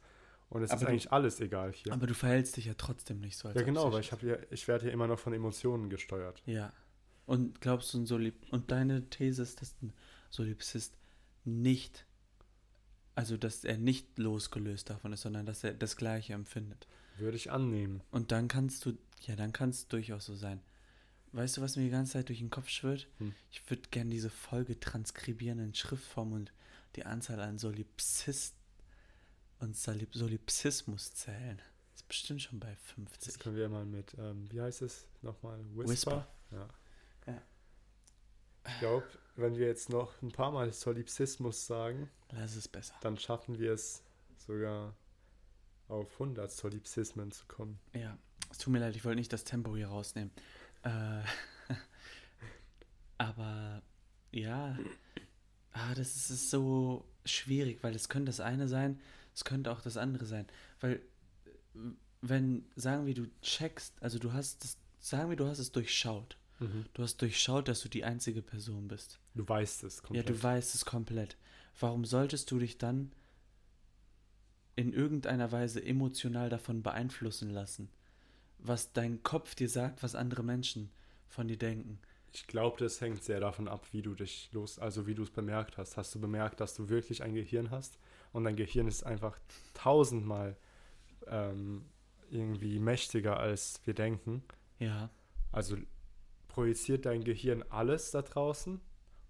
[0.50, 1.94] Und es Aber ist du- eigentlich alles egal hier.
[1.94, 3.48] Aber du verhältst dich ja trotzdem nicht so.
[3.50, 6.42] Als ja, genau, weil ich ja, ich werde hier immer noch von Emotionen gesteuert.
[6.46, 6.74] Ja.
[7.26, 9.94] Und glaubst du, ein Solip und deine These ist, dass ein
[10.32, 10.98] Solipsist
[11.46, 12.06] nicht,
[13.16, 16.88] also dass er nicht losgelöst davon ist, sondern dass er das Gleiche empfindet.
[17.18, 18.02] Würde ich annehmen.
[18.10, 20.62] Und dann kannst du, ja, dann kann es durchaus so sein.
[21.34, 23.08] Weißt du, was mir die ganze Zeit durch den Kopf schwirrt?
[23.20, 23.34] Hm.
[23.52, 26.52] Ich würde gerne diese Folge transkribieren in Schriftform und
[26.96, 28.56] die Anzahl an Solipsist
[29.60, 31.62] und Solip Solipsismus zählen.
[31.96, 33.40] Ist bestimmt schon bei Das 50.
[33.40, 35.60] können wir mal mit, ähm, wie heißt es nochmal?
[35.74, 35.90] Whisper?
[35.92, 36.28] Whisper.
[36.52, 36.70] Ja.
[37.28, 37.42] Ja.
[38.68, 42.94] Ich glaube, wenn wir jetzt noch ein paar Mal Solipsismus sagen, Lass es besser.
[43.02, 44.04] dann schaffen wir es
[44.38, 44.96] sogar
[45.88, 47.80] auf 100 Solipsismen zu kommen.
[47.94, 48.18] Ja,
[48.50, 50.32] es tut mir leid, ich wollte nicht das Tempo hier rausnehmen.
[50.84, 51.22] Äh,
[53.18, 53.82] aber
[54.32, 54.78] ja,
[55.74, 59.00] ah, das ist, ist so schwierig, weil es könnte das eine sein,
[59.34, 60.48] es könnte auch das andere sein.
[60.80, 61.02] Weil,
[62.22, 66.38] wenn, sagen wir, du checkst, also du hast es, sagen wir, du hast es durchschaut.
[66.94, 69.20] Du hast durchschaut, dass du die einzige Person bist.
[69.34, 70.28] Du weißt es komplett.
[70.30, 71.38] Ja, du weißt es komplett.
[71.80, 73.12] Warum solltest du dich dann
[74.76, 77.90] in irgendeiner Weise emotional davon beeinflussen lassen,
[78.60, 80.92] was dein Kopf dir sagt, was andere Menschen
[81.28, 82.00] von dir denken?
[82.34, 85.32] Ich glaube, das hängt sehr davon ab, wie du dich los, also wie du es
[85.32, 85.98] bemerkt hast.
[85.98, 87.98] Hast du bemerkt, dass du wirklich ein Gehirn hast
[88.32, 89.38] und dein Gehirn ist einfach
[89.74, 90.56] tausendmal
[91.28, 91.84] ähm,
[92.30, 94.44] irgendwie mächtiger, als wir denken.
[94.80, 95.10] Ja,
[95.52, 95.76] Also
[96.52, 98.80] projiziert dein Gehirn alles da draußen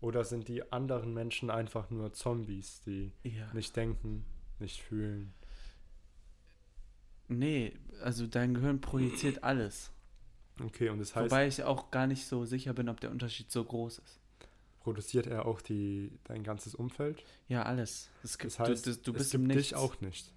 [0.02, 3.54] oder sind die anderen Menschen einfach nur Zombies, die ja.
[3.54, 4.26] nicht denken,
[4.60, 5.34] nicht fühlen?
[7.28, 9.92] Nee, also dein Gehirn projiziert alles.
[10.62, 13.52] Okay, und das heißt, Wobei ich auch gar nicht so sicher bin, ob der Unterschied
[13.52, 14.20] so groß ist.
[14.82, 17.24] produziert er auch die, dein ganzes Umfeld?
[17.48, 18.10] Ja, alles.
[18.24, 20.34] Es gibt, Das heißt, du, du, du es bist gibt im dich auch nicht.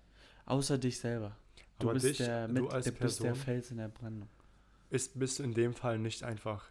[0.47, 1.37] außer dich selber.
[1.79, 3.89] Du Aber bist, dich, der, du mit, als der, bist der Person- Fels in der
[3.89, 4.29] Brandung.
[4.91, 6.69] Ist, bist du in dem Fall nicht einfach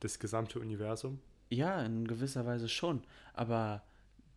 [0.00, 1.20] das gesamte Universum?
[1.50, 3.02] Ja, in gewisser Weise schon.
[3.32, 3.82] Aber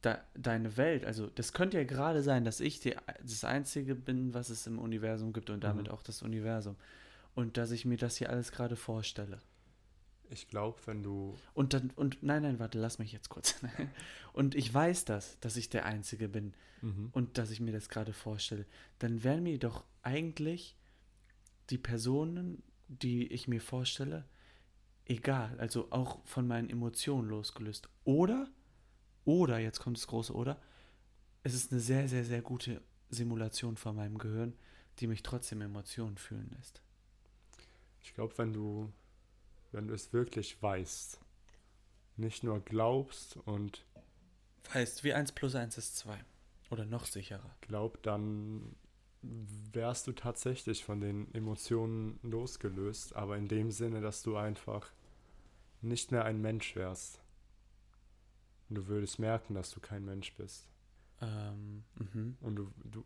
[0.02, 4.34] da, deine Welt, also das könnte ja gerade sein, dass ich die, das Einzige bin,
[4.34, 5.92] was es im Universum gibt und damit Mhm.
[5.94, 6.76] auch das Universum.
[7.36, 9.40] Und dass ich mir das hier alles gerade vorstelle.
[10.30, 11.36] Ich glaube, wenn du.
[11.54, 13.56] Und dann, und nein, nein, warte, lass mich jetzt kurz.
[14.34, 17.10] und ich weiß das, dass ich der Einzige bin Mhm.
[17.12, 18.66] und dass ich mir das gerade vorstelle.
[19.00, 20.76] Dann wären mir doch eigentlich
[21.72, 24.26] die Personen, die ich mir vorstelle,
[25.10, 25.60] egal.
[25.60, 27.90] Also auch von meinen Emotionen losgelöst.
[28.04, 28.50] Oder,
[29.26, 30.60] oder, jetzt kommt das große Oder,
[31.44, 34.54] es ist eine sehr, sehr, sehr gute Simulation von meinem Gehirn,
[35.00, 36.82] die mich trotzdem Emotionen fühlen lässt.
[38.02, 38.92] Ich glaube, wenn du,
[39.72, 41.20] wenn du es wirklich weißt,
[42.18, 43.86] nicht nur glaubst und
[44.74, 46.20] Heißt, wie 1 plus 1 ist 2.
[46.70, 47.56] Oder noch sicherer.
[47.62, 48.76] glaub, dann
[49.22, 54.92] wärst du tatsächlich von den Emotionen losgelöst, aber in dem Sinne, dass du einfach
[55.82, 57.22] nicht mehr ein Mensch wärst.
[58.70, 60.68] Und du würdest merken, dass du kein Mensch bist.
[61.22, 62.38] Ähm, mhm.
[62.42, 63.04] Und du, du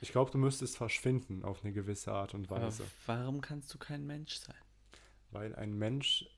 [0.00, 2.84] ich glaube, du müsstest verschwinden auf eine gewisse Art und Aber Weise.
[3.06, 4.54] warum kannst du kein Mensch sein?
[5.30, 6.28] Weil ein Mensch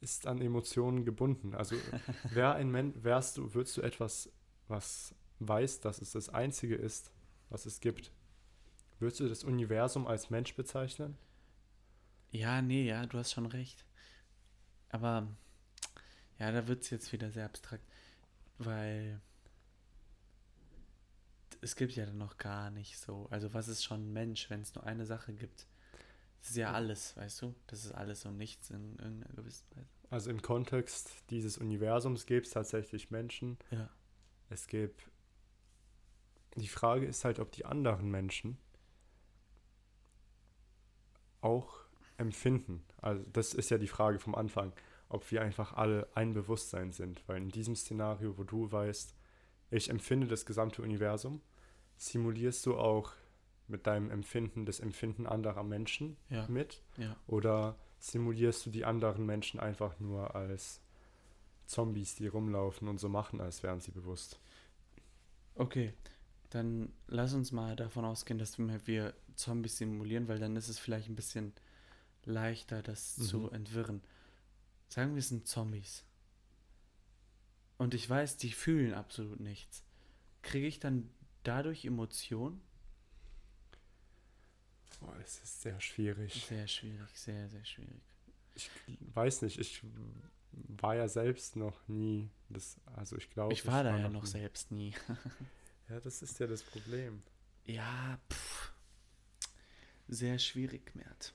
[0.00, 1.54] ist an Emotionen gebunden.
[1.54, 1.76] Also
[2.30, 4.30] wär ein Mensch, wärst du, würdest du etwas,
[4.68, 7.10] was weiß, dass es das Einzige ist,
[7.48, 8.12] was es gibt,
[9.00, 11.16] würdest du das Universum als Mensch bezeichnen?
[12.30, 13.84] Ja, nee, ja, du hast schon recht.
[14.90, 15.28] Aber
[16.38, 17.84] ja, da wird es jetzt wieder sehr abstrakt,
[18.58, 19.20] weil
[21.60, 23.26] es gibt ja dann noch gar nicht so.
[23.30, 25.66] Also was ist schon Mensch, wenn es nur eine Sache gibt?
[26.40, 27.54] Das ist ja alles, weißt du?
[27.66, 29.88] Das ist alles und nichts in irgendeiner gewissen Weise.
[30.08, 33.58] Also im Kontext dieses Universums gibt es tatsächlich Menschen.
[33.70, 33.90] Ja.
[34.48, 35.08] Es gibt.
[36.56, 38.58] Die Frage ist halt, ob die anderen Menschen
[41.42, 41.84] auch
[42.20, 42.84] empfinden.
[43.00, 44.72] Also das ist ja die Frage vom Anfang,
[45.08, 47.22] ob wir einfach alle ein Bewusstsein sind.
[47.26, 49.14] Weil in diesem Szenario, wo du weißt,
[49.70, 51.40] ich empfinde das gesamte Universum,
[51.96, 53.12] simulierst du auch
[53.66, 56.82] mit deinem Empfinden das Empfinden anderer Menschen Ja, mit?
[56.96, 57.16] ja.
[57.26, 60.80] Oder simulierst du die anderen Menschen einfach nur als
[61.66, 64.40] Zombies, die rumlaufen und so machen, als wären sie bewusst?
[65.54, 65.92] Okay,
[66.50, 70.78] dann lass uns mal davon ausgehen, dass wir, wir Zombies simulieren, weil dann ist es
[70.78, 71.52] vielleicht ein bisschen
[72.24, 73.22] leichter, das Mhm.
[73.24, 74.02] zu entwirren.
[74.88, 76.04] Sagen wir, es sind Zombies.
[77.78, 79.82] Und ich weiß, die fühlen absolut nichts.
[80.42, 81.08] Kriege ich dann
[81.44, 82.60] dadurch Emotionen?
[85.00, 86.44] Boah, es ist sehr schwierig.
[86.46, 88.02] Sehr schwierig, sehr, sehr schwierig.
[88.54, 88.68] Ich
[89.14, 89.82] weiß nicht, ich
[90.52, 94.22] war ja selbst noch nie, das, also ich glaube, ich war da ja noch noch
[94.24, 94.28] nie.
[94.30, 94.94] selbst nie.
[95.88, 97.20] Ja, das ist ja das Problem.
[97.66, 98.72] Ja, pff.
[100.06, 101.32] Sehr schwierig, Mert.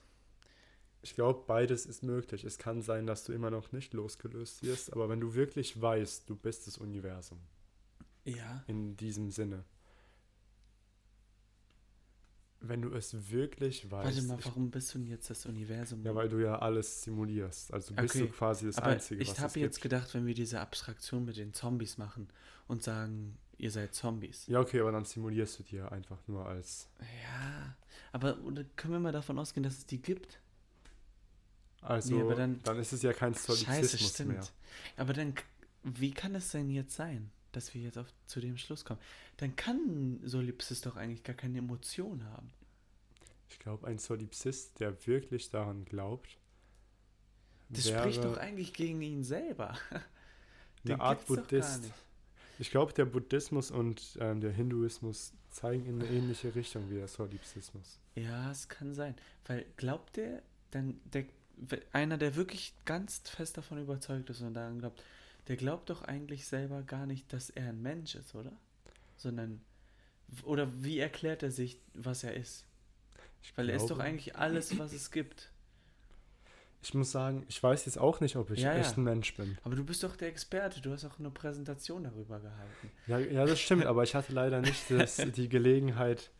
[1.02, 2.44] Ich glaube, beides ist möglich.
[2.44, 6.28] Es kann sein, dass du immer noch nicht losgelöst wirst, aber wenn du wirklich weißt,
[6.28, 7.38] du bist das Universum,
[8.24, 8.64] Ja.
[8.66, 9.64] in diesem Sinne.
[12.60, 14.16] Wenn du es wirklich weißt.
[14.16, 16.02] Warte mal, ich- warum bist du denn jetzt das Universum?
[16.04, 17.72] ja, weil du ja alles simulierst.
[17.72, 19.82] Also bist Okay, du quasi das Aber Einzige, ich was habe es jetzt gibt.
[19.92, 22.28] gedacht, wenn wir diese Abstraktion mit den Zombies machen
[22.66, 24.46] und sagen, ihr seid Zombies.
[24.48, 26.88] Ja, okay, aber dann simulierst du dir einfach nur als.
[27.22, 27.76] Ja,
[28.12, 28.36] aber
[28.74, 30.40] können wir mal davon ausgehen, dass es die gibt?
[31.86, 34.32] Also, Nee, dann- dann, ist es ja kein Scheiße, Solipsismus stimmt.
[34.32, 34.46] mehr.
[34.96, 35.34] Aber dann,
[35.82, 39.00] wie kann es denn jetzt sein, dass wir jetzt auf, zu dem Schluss kommen?
[39.38, 42.50] Dann kann ein Solipsist doch eigentlich gar keine Emotion haben.
[43.48, 46.36] Ich glaube, ein Solipsist, der wirklich daran glaubt,
[47.68, 49.76] Das spricht doch eigentlich gegen ihn selber.
[50.84, 51.90] Eine Art Buddhist.
[52.58, 57.08] Ich glaube, der Buddhismus und ähm, der Hinduismus zeigen in eine ähnliche Richtung wie der
[57.08, 57.98] Solipsismus.
[58.14, 59.14] Ja, es kann sein.
[59.46, 61.24] Weil glaubt der, dann der,
[61.92, 65.02] einer, der wirklich ganz fest davon überzeugt ist und daran glaubt,
[65.48, 68.52] der glaubt doch eigentlich selber gar nicht, dass er ein Mensch ist, oder?
[69.16, 69.60] Sondern,
[70.44, 72.64] oder wie erklärt er sich, was er ist?
[73.42, 75.50] Ich Weil er ist doch glaube- eigentlich alles, was es gibt.
[76.82, 78.78] Ich muss sagen, ich weiß jetzt auch nicht, ob ich Ja, ja.
[78.80, 79.58] echt ein Mensch bin.
[79.64, 82.90] Aber du bist doch der Experte, du hast auch eine Präsentation darüber gehalten.
[83.06, 86.30] Ja, ja das stimmt, aber ich hatte leider nicht das, die Gelegenheit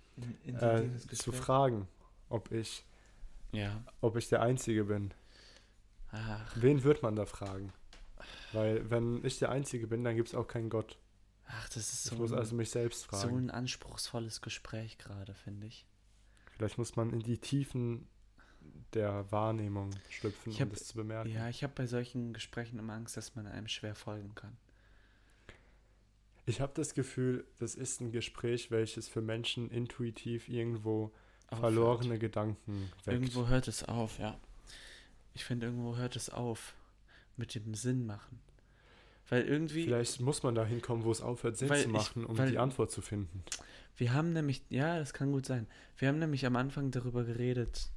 [0.47, 1.89] äh, zu fragen,
[2.29, 2.85] ob ich,
[3.53, 3.83] Ja.
[4.01, 5.15] ob ich der Einzige bin.
[6.13, 7.73] Ach, Wen wird man da fragen?
[8.53, 10.99] Weil wenn ich der Einzige bin, dann gibt es auch keinen Gott.
[11.47, 13.37] ach, das ist Ich so, muss ein, also mich selbst so fragen.
[13.37, 15.87] ein anspruchsvolles Gespräch gerade, finde ich.
[16.53, 18.09] Vielleicht muss man in die Tiefen
[18.95, 21.31] der Wahrnehmung schlüpfen, Ich um hab- das zu bemerken.
[21.31, 24.57] Ja, ich habe bei solchen Gesprächen immer Angst, dass man einem schwer folgen kann.
[26.47, 31.13] Ich habe das Gefühl, das ist ein Gespräch, welches für Menschen intuitiv irgendwo
[31.49, 31.61] Aufhört.
[31.61, 33.07] verlorene Gedanken weckt.
[33.09, 34.39] Irgendwo hört es auf, ja.
[35.35, 36.75] Ich finde, irgendwo hört es auf
[37.37, 38.41] mit dem Sinn machen.
[39.29, 42.39] Weil irgendwie, Vielleicht muss man da hinkommen, wo es aufhört, Sinn zu ich- machen, um
[42.39, 43.43] weil- die Antwort zu finden.
[43.97, 45.67] wir haben nämlich, ja, das kann gut sein.
[45.99, 47.91] Wir haben nämlich am Anfang darüber geredet,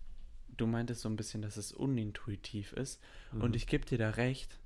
[0.57, 2.99] du meintest so ein bisschen, dass es unintuitiv ist.
[3.31, 3.53] Und Mhm.
[3.55, 4.57] ich gebe dir da recht.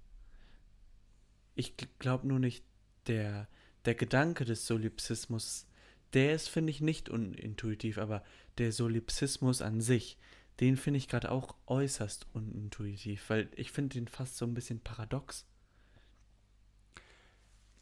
[1.55, 2.63] Ich glaube nur nicht,
[3.07, 3.47] der,
[3.85, 5.67] der Gedanke des Solipsismus,
[6.13, 8.23] der ist, finde ich, nicht unintuitiv, aber
[8.57, 10.17] der Solipsismus an sich,
[10.59, 14.79] den finde ich gerade auch äußerst unintuitiv, weil ich finde den fast so ein bisschen
[14.79, 15.47] paradox.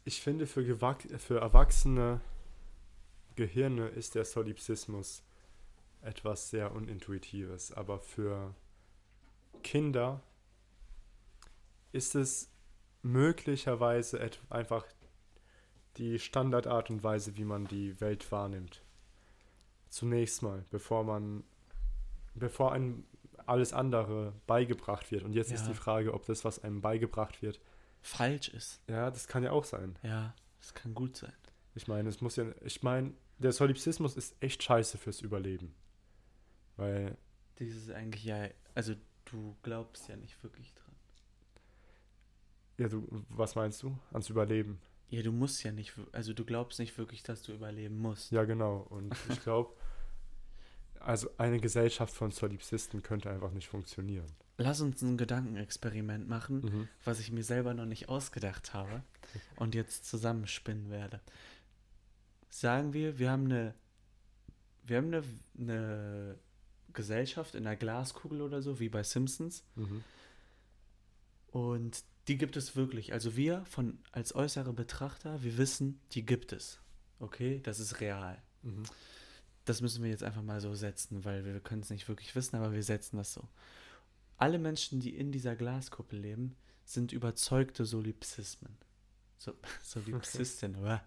[0.04, 0.64] Ich finde, für,
[1.18, 2.20] für erwachsene
[3.36, 5.22] Gehirne ist der Solipsismus
[6.00, 8.54] etwas sehr Unintuitives, aber für
[9.62, 10.22] Kinder
[11.92, 12.50] ist es
[13.02, 14.86] möglicherweise einfach
[15.98, 18.82] die Standardart und Weise, wie man die Welt wahrnimmt.
[19.88, 21.44] Zunächst mal, bevor man,
[22.34, 23.04] bevor einem
[23.46, 25.22] alles andere beigebracht wird.
[25.24, 25.68] Und jetzt ist Ja.
[25.68, 27.60] die Frage, ob das, was einem beigebracht wird,
[28.00, 28.80] Falsch ist.
[28.88, 29.96] ja, das kann ja auch sein.
[30.02, 31.32] Ja, das kann gut sein.
[31.74, 35.74] Ich meine, es muss ja, ich meine, der Solipsismus ist echt scheiße fürs Überleben.
[36.76, 37.16] Weil,
[37.58, 38.94] Dieses eigentlich ja, also
[39.26, 40.94] du glaubst ja nicht wirklich dran.
[42.78, 43.96] ja, du, was meinst du?
[44.12, 44.80] Ans Überleben.
[45.12, 48.32] Ja, du musst ja nicht, also du glaubst nicht wirklich, dass du überleben musst.
[48.32, 48.78] Ja, genau.
[48.88, 49.74] Und ich glaube,
[51.00, 54.24] also eine Gesellschaft von Solipsisten könnte einfach nicht funktionieren.
[54.56, 56.88] Lass uns ein Gedankenexperiment machen, Mhm.
[57.04, 59.02] was ich mir selber noch nicht ausgedacht habe
[59.56, 61.20] und jetzt zusammenspinnen werde.
[62.48, 63.74] Sagen wir, wir haben eine,
[64.84, 65.22] wir haben eine,
[65.58, 66.38] eine
[66.94, 70.04] Gesellschaft in einer Glaskugel oder so, wie bei Simpsons, Mhm.
[71.50, 73.12] und die gibt es wirklich.
[73.12, 76.78] Also wir von als äußere Betrachter, wir wissen, die gibt es.
[77.18, 78.40] Okay, das ist real.
[78.62, 78.84] Mhm.
[79.64, 82.56] Das müssen wir jetzt einfach mal so setzen, weil wir können es nicht wirklich wissen,
[82.56, 83.48] aber wir setzen das so.
[84.36, 88.76] Alle Menschen, die in dieser Glaskuppel leben, sind überzeugte Solipsismen.
[89.38, 91.04] So, Solipsisten, oder?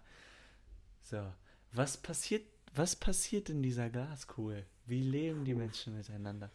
[1.02, 1.32] So,
[1.72, 4.66] was passiert, was passiert in dieser Glaskugel?
[4.86, 6.50] Wie leben die Menschen miteinander?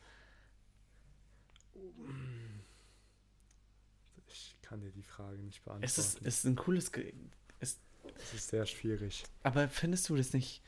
[4.41, 5.85] Ich kann dir die Frage nicht beantworten.
[5.85, 7.13] Es ist, es ist ein cooles, Ge
[7.59, 9.23] es ist sehr schwierig.
[9.43, 10.61] aber findest du das nicht?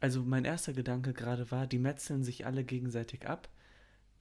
[0.00, 3.48] Also mein erster Gedanke gerade war, die metzeln sich alle gegenseitig ab,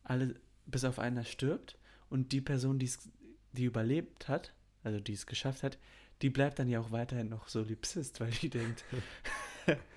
[0.03, 1.77] alle bis auf einer stirbt
[2.09, 3.09] und die Person, die's,
[3.53, 5.77] die überlebt hat, also die es geschafft hat,
[6.21, 8.83] die bleibt dann ja auch weiterhin noch Solipsist, weil die denkt,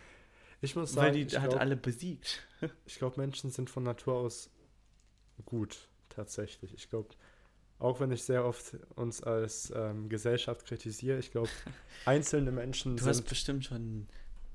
[0.63, 2.47] Ich muss weil sagen, die ich hat glaube, alle besiegt.
[2.97, 4.49] glaub, Menschen sind von Natur aus
[5.45, 6.73] gut, tatsächlich.
[6.75, 7.15] Ich glaube,
[7.83, 11.49] auch wenn ich sehr oft uns als ähm, Gesellschaft kritisiere, ich glaube,
[12.07, 14.07] einzelne Menschen Du hast sind bestimmt schon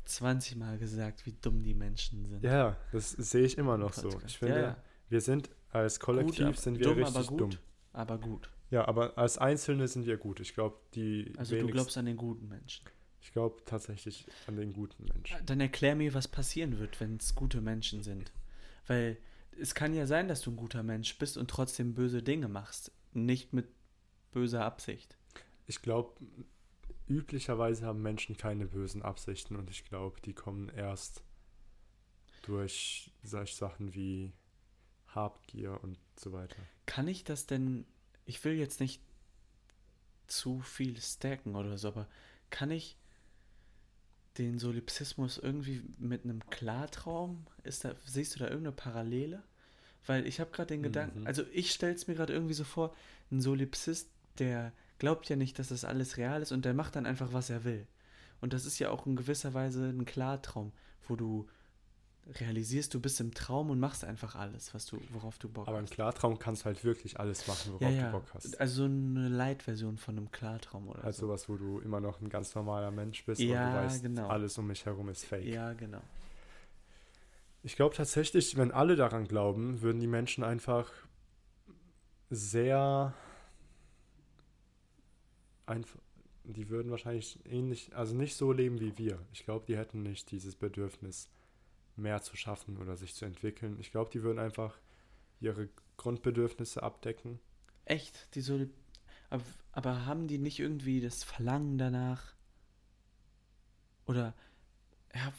[0.05, 2.43] 20 Mal gesagt, wie dumm die Menschen sind.
[2.43, 4.09] Ja, das sehe ich immer noch so.
[4.25, 4.77] Ich finde, ja,
[5.09, 7.39] wir sind als Kollektiv Gut, sind wir dumm, richtig aber gut.
[7.41, 7.49] dumm.
[7.93, 8.49] Aber gut.
[8.69, 10.39] Ja, aber als Einzelne sind wir gut.
[10.39, 12.85] Ich glaube, die Also du wenigsten- glaubst an den guten Menschen.
[13.21, 15.37] ich glaube tatsächlich an den guten Menschen.
[15.45, 18.31] Dann erklär mir, was passieren wird, wenn es gute Menschen sind.
[18.87, 19.17] Weil
[19.59, 22.91] es kann ja sein, dass du ein guter Mensch bist und trotzdem böse Dinge machst.
[23.25, 23.67] Nicht mit
[24.31, 25.17] böser Absicht.
[25.65, 26.21] Ich glaube,
[27.07, 31.23] üblicherweise haben Menschen keine bösen Absichten und ich glaube, die kommen erst
[32.43, 34.33] durch solche Sachen wie
[35.07, 36.57] Habgier und so weiter.
[36.85, 37.85] Kann ich das denn,
[38.25, 39.01] ich will jetzt nicht
[40.27, 42.07] zu viel stacken oder so, aber
[42.51, 42.97] kann ich
[44.37, 49.43] den Solipsismus irgendwie mit einem Klartraum, ist da, siehst du da irgendeine Parallele?
[50.07, 51.27] Weil ich habe gerade den Gedanken, Mhm.
[51.27, 52.95] also ich stelle es mir gerade irgendwie so vor,
[53.31, 57.05] ein Solipsist, der glaubt ja nicht, dass das alles real ist und der macht dann
[57.05, 57.85] einfach, was er will.
[58.41, 60.71] Und das ist ja auch in gewisser Weise ein Klartraum,
[61.07, 61.47] wo du
[62.39, 65.77] realisierst, du bist im Traum und machst einfach alles, was du, worauf du Bock Aber
[65.79, 65.93] im hast.
[65.93, 68.05] Klartraum kannst du halt wirklich alles machen, worauf Ja, ja.
[68.07, 68.59] du Bock hast.
[68.59, 71.27] Also so eine Light-Version von einem Klartraum oder Halt so.
[71.27, 74.27] sowas, wo du immer noch ein ganz normaler Mensch bist Ja, und du weißt, genau.
[74.27, 75.45] alles um mich herum ist fake.
[75.45, 76.01] Ja, genau.
[77.67, 80.89] Ich glaube tatsächlich, wenn alle daran glauben, würden die Menschen einfach
[82.29, 83.13] sehr
[85.65, 85.99] einfach,
[86.45, 89.19] die würden wahrscheinlich ähnlich, also nicht so leben wie wir.
[89.33, 91.29] Ich glaube, die hätten nicht dieses Bedürfnis,
[91.97, 93.75] mehr zu schaffen oder sich zu entwickeln.
[93.81, 94.79] Ich glaube, die würden einfach
[95.41, 97.37] ihre Grundbedürfnisse abdecken.
[97.83, 98.65] Echt, die so.
[99.29, 102.33] Aber, aber haben die nicht irgendwie das Verlangen danach?
[104.05, 104.33] Oder.
[105.13, 105.33] Ja,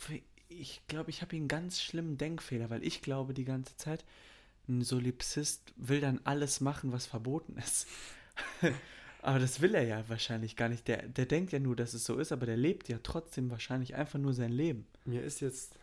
[0.48, 4.04] ich glaube, ich habe hier einen ganz schlimmen Denkfehler, weil ich glaube die ganze Zeit,
[4.68, 7.86] ein Solipsist will dann alles machen, was verboten ist.
[9.22, 10.88] aber das will er ja wahrscheinlich gar nicht.
[10.88, 13.94] Der, der denkt ja nur, dass es so ist, aber der lebt ja trotzdem wahrscheinlich
[13.94, 14.86] einfach nur sein Leben.
[15.04, 15.74] Mir ist jetzt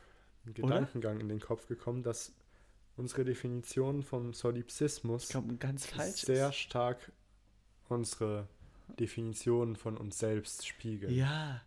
[0.45, 0.75] ein Oder?
[0.75, 2.33] Gedankengang in den Kopf gekommen, dass
[2.95, 6.55] unsere Definition von Solipsismus Ich glaube, ganz falsch sehr ist.
[6.55, 7.11] stark
[7.89, 8.47] unsere
[8.99, 11.13] Definition von uns selbst spiegeln.
[11.13, 11.61] Ja,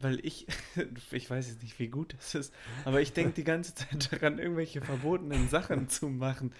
[0.00, 0.46] weil ich,
[1.10, 4.38] ich weiß jetzt nicht, wie gut das ist, aber ich denke die ganze Zeit daran,
[4.38, 6.52] irgendwelche verbotenen Sachen zu machen.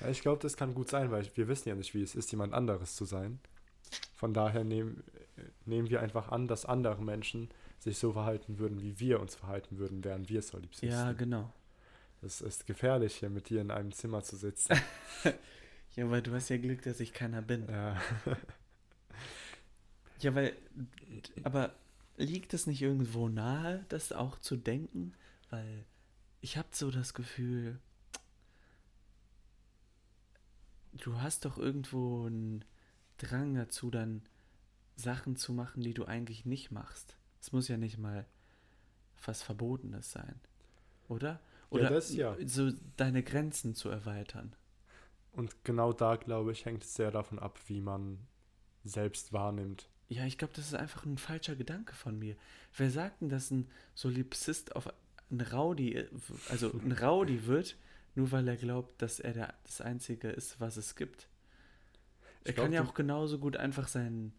[0.00, 2.30] Ja, Ich glaube, das kann gut sein, weil wir wissen ja nicht, wie es ist,
[2.30, 3.40] jemand anderes zu sein.
[4.14, 5.02] Von daher nehmen,
[5.36, 7.48] äh, nehmen wir einfach an, dass andere Menschen
[7.78, 10.90] sich so verhalten würden, wie wir uns verhalten würden, wären wir Solipsisten.
[10.90, 11.52] Ja, genau.
[12.20, 14.74] Es ist gefährlich, hier mit dir in einem Zimmer zu sitzen.
[15.96, 17.66] Ja, weil du hast ja Glück, dass ich keiner bin.
[17.68, 17.96] ja.
[20.20, 20.56] Ja, weil,
[21.44, 21.74] aber
[22.16, 25.14] liegt es nicht irgendwo nahe, das auch zu denken?
[25.50, 25.84] Weil
[26.40, 27.78] ich habe so das Gefühl,
[30.92, 32.64] du hast doch irgendwo einen
[33.18, 34.22] Drang dazu, dann
[34.96, 37.16] Sachen zu machen, die du eigentlich nicht machst.
[37.40, 38.26] Es muss ja nicht mal
[39.24, 40.40] was Verbotenes sein,
[41.08, 41.40] oder?
[41.70, 42.36] Oder das ja.
[42.46, 44.54] so deine Grenzen zu erweitern.
[45.32, 48.18] Und genau da, glaube ich, hängt es sehr davon ab, wie man
[48.84, 49.88] selbst wahrnimmt.
[50.08, 52.36] Ja, ich glaube, das ist einfach ein falscher Gedanke von mir.
[52.76, 54.92] Wer sagt denn, dass ein Solipsist auf
[55.30, 56.06] ein Rowdy,
[56.48, 57.76] also ein Rowdy wird,
[58.14, 61.28] nur weil er glaubt, dass er der, das Einzige ist, was es gibt?
[62.44, 64.32] Er glaub, kann ja auch genauso gut einfach sein,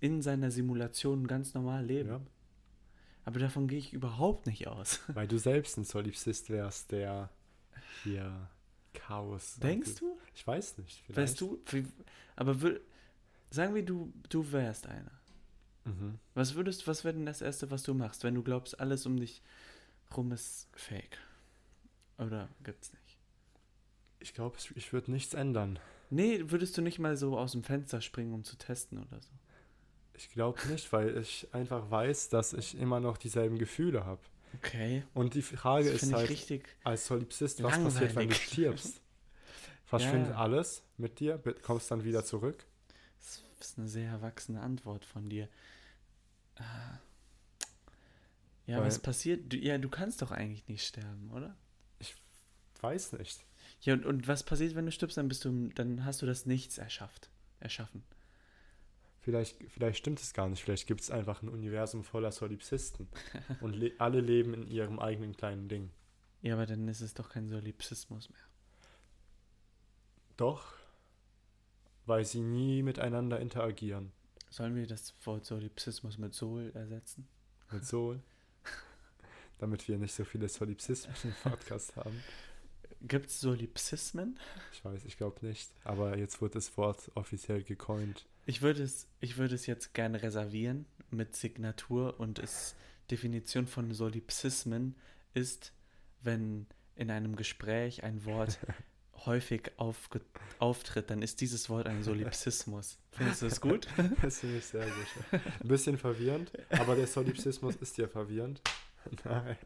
[0.00, 2.08] in seiner Simulation ganz normal leben.
[2.08, 2.20] Ja?
[3.24, 5.00] Aber davon gehe ich überhaupt nicht aus.
[5.08, 7.30] Weil du selbst ein Solipsist wärst, der
[8.02, 8.48] hier
[8.92, 9.56] Chaos.
[9.56, 10.18] Denkst du?
[10.34, 11.02] Ich weiß nicht.
[11.06, 11.16] Vielleicht.
[11.16, 11.62] Wärst du?
[12.36, 12.56] Aber
[13.54, 15.10] sagen wir, du, du wärst einer.
[15.84, 16.18] Mhm.
[16.34, 19.18] Was würdest, was wäre denn das Erste, was du machst, wenn du glaubst, alles um
[19.18, 19.42] dich
[20.16, 21.18] rum ist fake?
[22.18, 23.18] Oder gibt's nicht?
[24.20, 25.78] Ich glaube, ich würde nichts ändern.
[26.10, 29.30] Nee, würdest du nicht mal so aus dem Fenster springen, um zu testen oder so?
[30.16, 34.20] Ich glaube nicht, weil ich einfach weiß, dass ich immer noch dieselben Gefühle habe.
[34.58, 35.02] Okay.
[35.12, 36.68] Und die Frage Das ist halt, richtig.
[36.84, 38.46] als Solipsist, was passiert, wenn du langweilig.
[38.46, 39.00] stirbst?
[39.86, 40.36] Verschwindet Ja.
[40.36, 41.42] alles mit dir?
[41.62, 42.64] Kommst dann wieder zurück?
[43.64, 45.48] Das ist eine sehr erwachsene Antwort von dir.
[46.56, 46.98] Ah.
[48.66, 49.50] Ja, Weil- was passiert?
[49.50, 51.56] Du, ja, du kannst doch eigentlich nicht sterben, oder?
[52.82, 53.42] Weiß nicht.
[53.80, 55.16] Ja, und, und was passiert, wenn du stirbst?
[55.16, 58.04] Dann bist du, dann hast du das Nichts erschafft, erschaffen.
[59.20, 60.62] Vielleicht, vielleicht stimmt es gar nicht.
[60.62, 63.08] Vielleicht gibt es einfach ein Universum voller Solipsisten.
[63.62, 65.90] und le alle leben in ihrem eigenen kleinen Ding.
[66.42, 68.38] Ja, aber dann ist es doch kein Solipsismus mehr.
[70.36, 70.74] Doch,
[72.06, 74.12] weil sie nie miteinander interagieren.
[74.50, 77.26] Sollen wir das Wort Solipsismus mit Sol ersetzen?
[77.72, 78.20] Mit Sol.
[79.58, 82.22] Damit wir nicht so viele Solipsisten im Podcast haben.
[83.02, 84.38] Gibt es Solipsismen?
[84.72, 85.70] Ich weiß, ich glaube nicht.
[85.84, 88.26] Aber jetzt wird das Wort offiziell gecoint.
[88.46, 92.74] Ich würde es, ich würde es jetzt gerne reservieren mit Signatur und es
[93.10, 94.94] Definition von Solipsismen
[95.34, 95.72] ist,
[96.22, 98.58] wenn in einem Gespräch ein Wort
[99.26, 102.98] häufig auftritt, dann ist dieses Wort ein Solipsismus.
[103.12, 103.88] Findest du das gut?
[104.22, 105.40] Das finde ich sehr gut.
[105.60, 108.60] Ein bisschen verwirrend, aber der Solipsismus ist ja verwirrend.
[109.24, 109.56] Nein.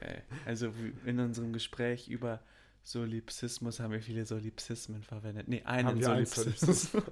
[0.00, 0.22] Geil.
[0.44, 0.72] Also
[1.06, 2.40] in unserem Gespräch über
[2.82, 5.48] Solipsismus haben wir viele Solipsismen verwendet.
[5.48, 7.02] Nee, einen Haben wir einen Solipsismus.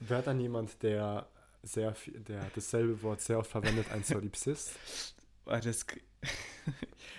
[0.00, 1.28] Wäre dann jemand, der
[1.62, 4.72] sehr viel, der dasselbe Wort sehr oft verwendet, ein Solipsist?
[5.46, 5.86] Das,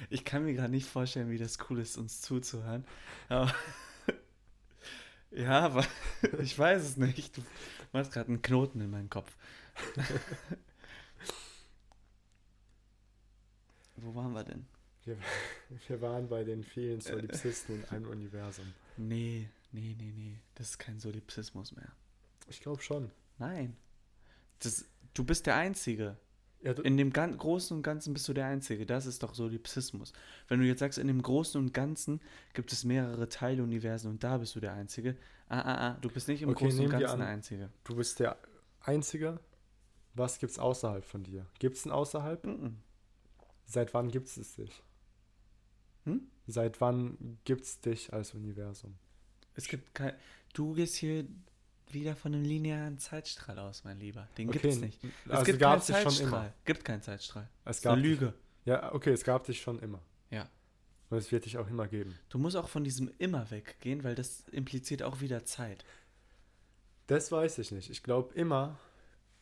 [0.09, 2.85] ich kann mir gerade nicht vorstellen, wie das cool ist, uns zuzuhören.
[3.29, 3.53] Aber
[5.31, 5.85] ja, aber
[6.41, 7.37] ich weiß es nicht.
[7.37, 7.43] Du
[7.93, 9.35] machst gerade einen Knoten in meinem Kopf.
[13.97, 14.65] Wo waren wir denn?
[15.87, 18.73] Wir waren bei den vielen Solipsisten in einem Universum.
[18.97, 20.39] Nee, nee, nee, nee.
[20.55, 21.91] Das ist kein Solipsismus mehr.
[22.47, 23.11] Ich glaube schon.
[23.37, 23.77] Nein.
[24.59, 26.17] Das, du bist der Einzige.
[26.65, 28.85] Ja, In dem Gan Großen und Ganzen bist du der Einzige.
[28.85, 30.13] Das ist doch Solipsismus.
[30.47, 32.19] Wenn du jetzt sagst, in dem Großen und Ganzen
[32.53, 35.15] gibt es mehrere Teiluniversen und da bist du der Einzige.
[35.47, 35.97] Ah, ah, ah.
[36.01, 37.69] Du bist nicht im Okay, Großen und Ganzen an- der Einzige.
[37.83, 38.37] du bist der
[38.81, 39.39] Einzige.
[40.15, 41.45] Was gibt's außerhalb von dir?
[41.59, 42.45] Gibt's ein Außerhalb?
[42.45, 42.77] Mhm.
[43.65, 44.81] Seit wann gibt's es dich?
[46.05, 46.27] Hm?
[46.47, 48.95] Seit wann gibt's dich als Universum?
[49.55, 50.13] Es gibt kein.
[50.53, 51.27] Du gehst hier
[51.93, 54.27] wieder von einem linearen Zeitstrahl aus, mein Lieber.
[54.37, 55.03] Den Okay, gibt's nicht.
[55.25, 56.27] Es Also gibt keinen dich schon Zeitstrahl.
[56.27, 56.53] immer.
[56.65, 57.49] Gibt keinen Zeitstrahl.
[57.65, 58.33] Es gab eine dich- Lüge.
[58.65, 60.01] Ja, okay, es gab dich schon immer.
[60.31, 60.49] Ja.
[61.09, 62.17] Und es wird dich auch immer geben.
[62.29, 65.85] Du musst auch von diesem immer weggehen, weil das impliziert auch wieder Zeit.
[67.07, 67.89] Das weiß ich nicht.
[67.91, 68.79] Ich glaube, immer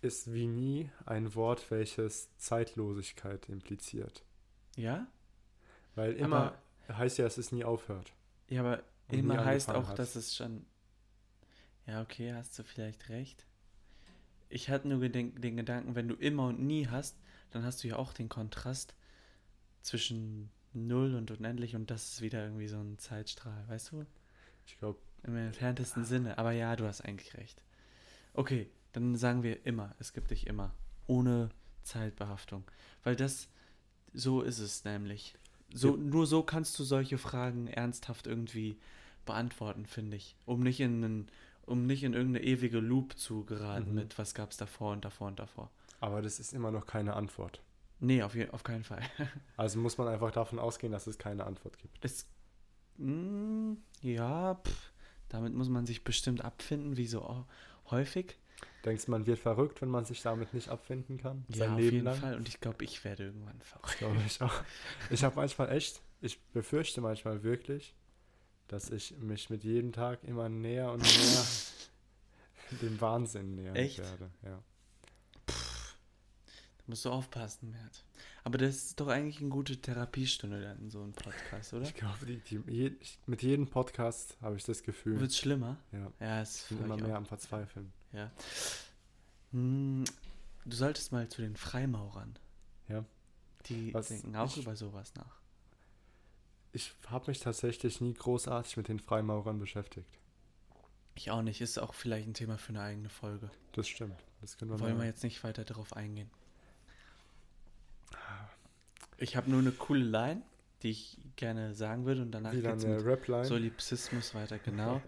[0.02, 4.24] ist wie nie ein Wort, welches Zeitlosigkeit impliziert.
[4.76, 5.08] Ja?
[5.96, 6.58] Weil immer
[6.92, 8.12] heißt ja, dass es nie aufhört.
[8.50, 10.00] Ja, aber immer heißt auch, hat.
[10.00, 10.66] dass es schon.
[11.88, 13.46] Ja, okay, hast du vielleicht recht.
[14.50, 17.18] Ich hatte nur den, den Gedanken, wenn du immer und nie hast,
[17.52, 18.94] dann hast du ja auch den Kontrast
[19.82, 24.06] zwischen null und unendlich und das ist wieder irgendwie so ein Zeitstrahl, weißt du?
[24.66, 26.38] Ich glaube, Im entferntesten Sinne.
[26.38, 27.62] Aber ja, du hast eigentlich recht.
[28.34, 29.96] Okay, dann sagen wir immer.
[30.00, 30.74] Es gibt dich immer.
[31.08, 31.50] Ohne
[31.84, 32.64] Zeitbehaftung.
[33.04, 33.50] Weil das,
[34.14, 35.36] so ist es nämlich.
[35.74, 35.98] So, Ja.
[35.98, 38.78] Nur so kannst du solche Fragen ernsthaft irgendwie
[39.26, 40.36] beantworten, finde ich.
[40.46, 41.32] Um nicht in einen,
[41.66, 43.96] um nicht in irgendeine ewige Loop zu geraten Mhm.
[43.96, 45.70] mit, was gab es davor und davor und davor.
[46.00, 47.62] aber das ist immer noch keine Antwort.
[48.00, 49.02] Nee, auf, je, auf keinen Fall.
[49.58, 52.04] Also muss man einfach davon ausgehen, dass es keine Antwort gibt.
[52.04, 52.28] Es,
[52.98, 54.92] mm, ja, pff,
[55.30, 57.46] damit muss man sich bestimmt abfinden, wie so
[57.92, 58.38] häufig.
[58.86, 61.46] Denkst du, man wird verrückt, wenn man sich damit nicht abfinden kann?
[61.50, 62.16] Ja, Sein auf Leben jeden lang?
[62.18, 62.36] Fall.
[62.36, 63.98] Und ich glaube, ich werde irgendwann verrückt.
[64.00, 64.54] Glaube ich auch.
[65.10, 67.96] Ich habe manchmal echt, ich befürchte manchmal wirklich,
[68.68, 71.46] dass ich mich mit jedem Tag immer näher und näher
[72.82, 74.00] dem Wahnsinn nähern Echt?
[74.00, 74.30] werde.
[74.44, 74.62] Ja.
[75.46, 75.54] Da
[76.88, 78.04] musst du aufpassen, Mert.
[78.44, 81.84] Aber das ist doch eigentlich eine gute Therapiestunde dann, so ein Podcast, oder?
[81.84, 82.92] Ich glaube, die, die, je,
[83.26, 85.78] mit jedem Podcast habe ich das Gefühl, Wird schlimmer?
[85.94, 87.94] ja, Ja, es ich bin immer mehr am Verzweifeln.
[88.12, 88.32] Ja.
[89.52, 90.04] Hm,
[90.66, 92.38] du solltest mal zu den Freimaurern.
[92.90, 93.06] Ja.
[93.68, 95.40] Die Was denken auch ich- über sowas nach.
[96.74, 100.08] Ich habe mich tatsächlich nie großartig mit den Freimaurern beschäftigt.
[101.16, 101.62] Ich auch nicht.
[101.62, 103.52] Ist auch vielleicht ein Thema für eine eigene Folge.
[103.74, 104.20] Das stimmt.
[104.42, 106.32] Das können wir Wollen wir jetzt nicht weiter darauf eingehen.
[109.18, 110.42] Ich habe nur eine coole Line,
[110.82, 113.46] die ich gerne sagen würde und danach Wieder geht's eine mit Rap-Line.
[113.46, 115.02] Solipsismus weiter, genau.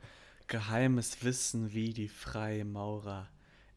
[0.47, 3.28] Geheimes Wissen wie die Freimaurer.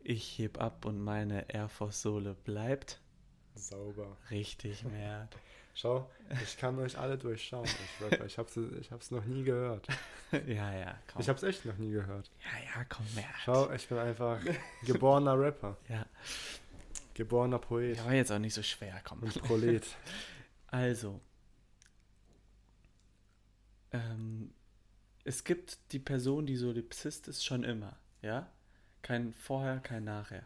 [0.01, 3.01] Ich heb ab und meine Air Force Sohle bleibt.
[3.55, 4.19] Sauber.
[4.31, 5.35] Richtig, Mert.
[5.81, 6.11] Schau,
[6.43, 7.65] ich kann euch alle durchschauen.
[7.65, 8.27] Ich, Rapper.
[8.27, 9.87] ich habe es ich hab's noch nie gehört.
[10.33, 11.21] ja, ja, komm.
[11.21, 12.33] Ich habe es echt noch nie gehört.
[12.43, 13.29] ja, ja, komm, Mert.
[13.45, 14.41] Schau, ich bin einfach
[14.85, 16.05] geborener Rapper, Ja,
[17.15, 19.23] geborener Poet ja, war jetzt auch nicht so schwer, komm.
[19.23, 19.87] und Prolet.
[20.71, 21.21] Also,
[23.93, 24.53] ähm,
[25.25, 28.51] es gibt die Person, die Solipsist ist, schon immer, ja?
[29.01, 30.43] Kein Vorher, kein Nachher.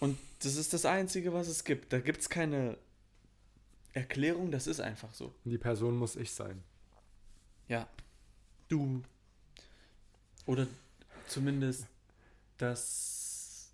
[0.00, 1.92] Und das ist das Einzige, was es gibt.
[1.92, 2.76] Da gibt es keine
[3.92, 5.32] Erklärung, das ist einfach so.
[5.44, 6.62] Die Person muss ich sein.
[7.68, 7.88] Ja.
[8.68, 9.02] Du.
[10.46, 10.66] Oder
[11.28, 11.86] zumindest
[12.58, 13.70] das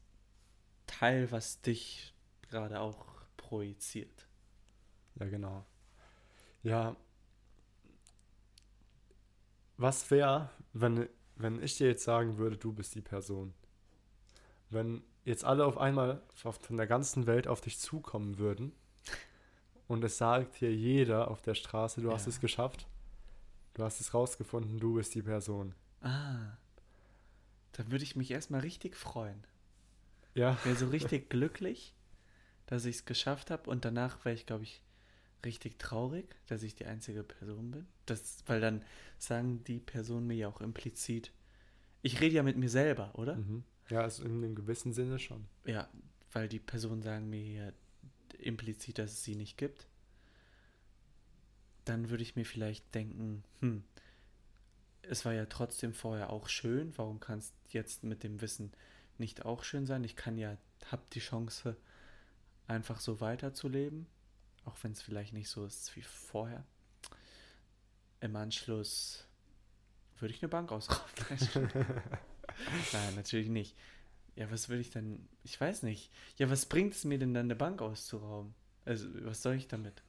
[0.86, 2.12] Teil, was dich
[2.42, 3.06] gerade auch
[3.36, 4.26] projiziert.
[5.18, 5.64] Ja, genau.
[6.62, 6.96] Ja.
[9.76, 13.54] Was wäre, wenn, wenn ich dir jetzt sagen würde, du bist die Person?
[14.68, 18.72] Wenn jetzt alle auf einmal von der ganzen Welt auf dich zukommen würden
[19.88, 22.30] und es sagt hier jeder auf der Straße, du hast Ja.
[22.30, 22.86] es geschafft,
[23.74, 25.74] du hast es rausgefunden, du bist die Person.
[26.00, 26.56] Ah.
[27.72, 29.44] Da würde ich mich erstmal richtig freuen.
[30.34, 30.58] Ja.
[30.64, 31.94] Wäre so richtig glücklich,
[32.66, 34.82] dass ich es geschafft habe und danach wäre ich, glaube ich,
[35.44, 37.86] richtig traurig, dass ich die einzige Person bin.
[38.06, 38.84] Das, weil dann
[39.18, 41.32] sagen die Personen mir ja auch implizit,
[42.02, 43.36] ich rede ja mit mir selber, oder?
[43.36, 43.64] Mhm.
[43.90, 45.46] Ja, also in einem gewissen Sinne schon.
[45.64, 45.88] Ja,
[46.32, 47.72] weil die Personen sagen mir ja
[48.38, 49.86] implizit, dass es sie nicht gibt.
[51.84, 53.82] Dann würde ich mir vielleicht denken, hm,
[55.02, 58.72] es war ja trotzdem vorher auch schön, warum kann es jetzt mit dem Wissen
[59.18, 60.04] nicht auch schön sein?
[60.04, 60.56] Ich kann ja,
[60.90, 61.76] hab die Chance,
[62.68, 64.06] einfach so weiterzuleben,
[64.64, 66.64] auch wenn es vielleicht nicht so ist wie vorher.
[68.20, 69.26] Im Anschluss
[70.20, 71.10] würde ich eine Bank ausrauben.
[72.92, 73.76] Nein, natürlich nicht.
[74.36, 75.28] Ja, was würde ich dann?
[75.42, 76.10] Ich weiß nicht.
[76.36, 78.54] Ja, was bringt es mir denn dann, eine Bank auszurauben?
[78.84, 80.02] Also, was soll ich damit?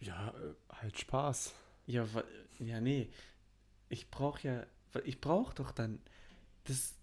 [0.00, 1.54] Ja, äh, halt Spaß.
[1.86, 2.06] Ja,
[2.58, 3.10] ja, nee.
[3.88, 4.66] Ich brauche ja,
[5.04, 6.00] ich brauche doch dann
[6.64, 6.94] das.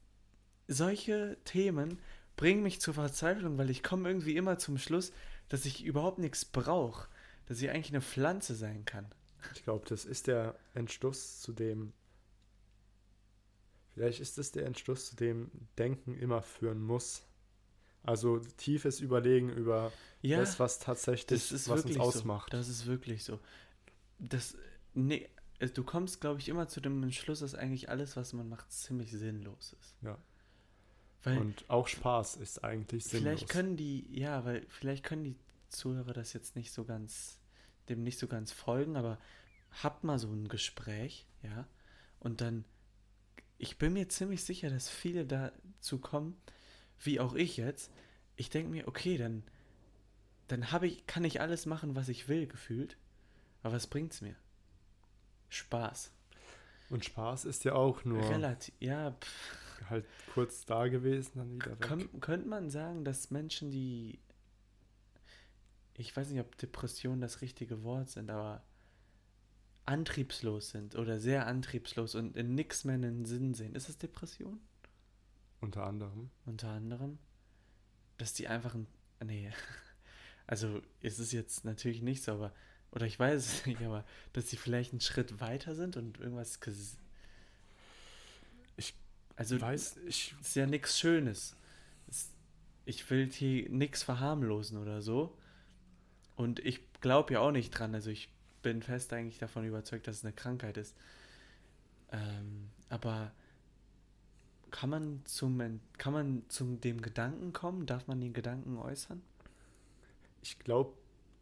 [0.67, 1.99] Solche Themen
[2.37, 5.11] bringen mich zur Verzweiflung, weil ich komme irgendwie immer zum Schluss,
[5.49, 7.09] dass ich überhaupt nichts brauche,
[7.47, 9.05] dass ich eigentlich eine Pflanze sein kann.
[9.53, 11.93] Ich glaube, das ist der Entschluss, zu dem.
[13.93, 17.23] Vielleicht ist es der Entschluss, zu dem Denken immer führen muss.
[18.03, 22.51] Also tiefes Überlegen über Ja, das, was tatsächlich, das was uns ausmacht.
[22.51, 22.57] so.
[22.57, 23.39] Das ist wirklich so.
[24.17, 24.55] Das,
[24.93, 25.29] nee,
[25.59, 28.71] äh, du kommst, glaube ich, immer zu dem Entschluss, dass eigentlich alles, was man macht,
[28.71, 29.95] ziemlich sinnlos ist.
[30.01, 30.17] Ja.
[31.23, 33.21] Weil Und auch Spaß ist eigentlich sinnlos.
[33.21, 35.35] Vielleicht können die, ja, weil vielleicht können die
[35.69, 37.39] Zuhörer das jetzt nicht so ganz,
[37.89, 39.19] dem nicht so ganz folgen, aber
[39.83, 41.67] habt mal so ein Gespräch, ja,
[42.19, 42.65] und dann,
[43.61, 46.35] ich bin mir ziemlich sicher, dass viele dazu kommen,
[46.99, 47.91] wie auch ich jetzt.
[48.35, 49.43] Ich denke mir, okay, dann,
[50.47, 52.97] dann habe ich, kann ich alles machen, was ich will, gefühlt.
[53.61, 54.35] Aber was bringt's mir?
[55.49, 56.11] Spaß.
[56.89, 61.79] Und Spaß ist ja auch nur Relativ, ja, pff, halt kurz da gewesen, dann wieder
[61.79, 61.81] weg.
[61.81, 64.19] Kön könnte man sagen, dass Menschen, die.
[65.93, 68.63] Ich weiß nicht, ob Depressionen das richtige Wort sind, aber
[69.91, 73.75] antriebslos sind oder sehr antriebslos und in nichts mehr einen Sinn sehen.
[73.75, 74.59] Ist es Depression?
[75.59, 76.29] Unter anderem.
[76.45, 77.19] Unter anderem.
[78.17, 78.87] Dass die einfach ein.
[79.23, 79.51] Nee.
[80.47, 82.53] Also, es ist jetzt natürlich nicht so, aber.
[82.91, 86.59] Oder ich weiß es nicht, aber dass sie vielleicht einen Schritt weiter sind und irgendwas.
[88.75, 88.93] Ich
[89.37, 91.55] Also, weiß, ich ist ja nichts Schönes.
[92.09, 92.31] Es,
[92.83, 95.37] ich will hier nichts verharmlosen oder so.
[96.35, 97.95] Und ich glaube ja auch nicht dran.
[97.95, 98.29] Also ich
[98.61, 100.95] bin fest eigentlich davon überzeugt, dass es eine Krankheit ist.
[102.11, 103.31] Ähm, aber
[104.69, 107.85] kann man zum kann man zum dem Gedanken kommen?
[107.85, 109.21] Darf man den Gedanken äußern?
[110.43, 110.93] ich glaube,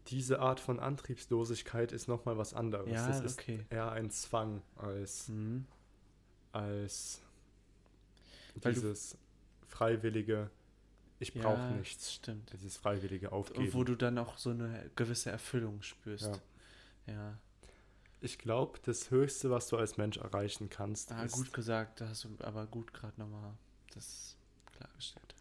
[0.08, 2.90] diese Art von Antriebslosigkeit ist nochmal was anderes.
[2.92, 3.66] Ja, das ist okay.
[3.70, 5.66] eher ein Zwang als, Mhm.
[6.52, 7.22] als
[8.62, 9.18] Weil dieses
[9.68, 10.50] freiwillige,
[11.20, 12.14] ich Ja, brauche nichts.
[12.14, 12.52] Stimmt.
[12.52, 13.74] Dieses freiwillige Aufgeben.
[13.74, 16.26] Wo du dann auch so eine gewisse Erfüllung spürst.
[16.26, 16.40] Ja.
[17.10, 17.38] Ja.
[18.22, 22.10] Ich glaube, das Höchste, was du als Mensch erreichen kannst, Ah, ist, gut gesagt, da
[22.10, 23.54] hast du aber gut gerade nochmal
[23.94, 24.36] das
[24.74, 25.36] klargestellt.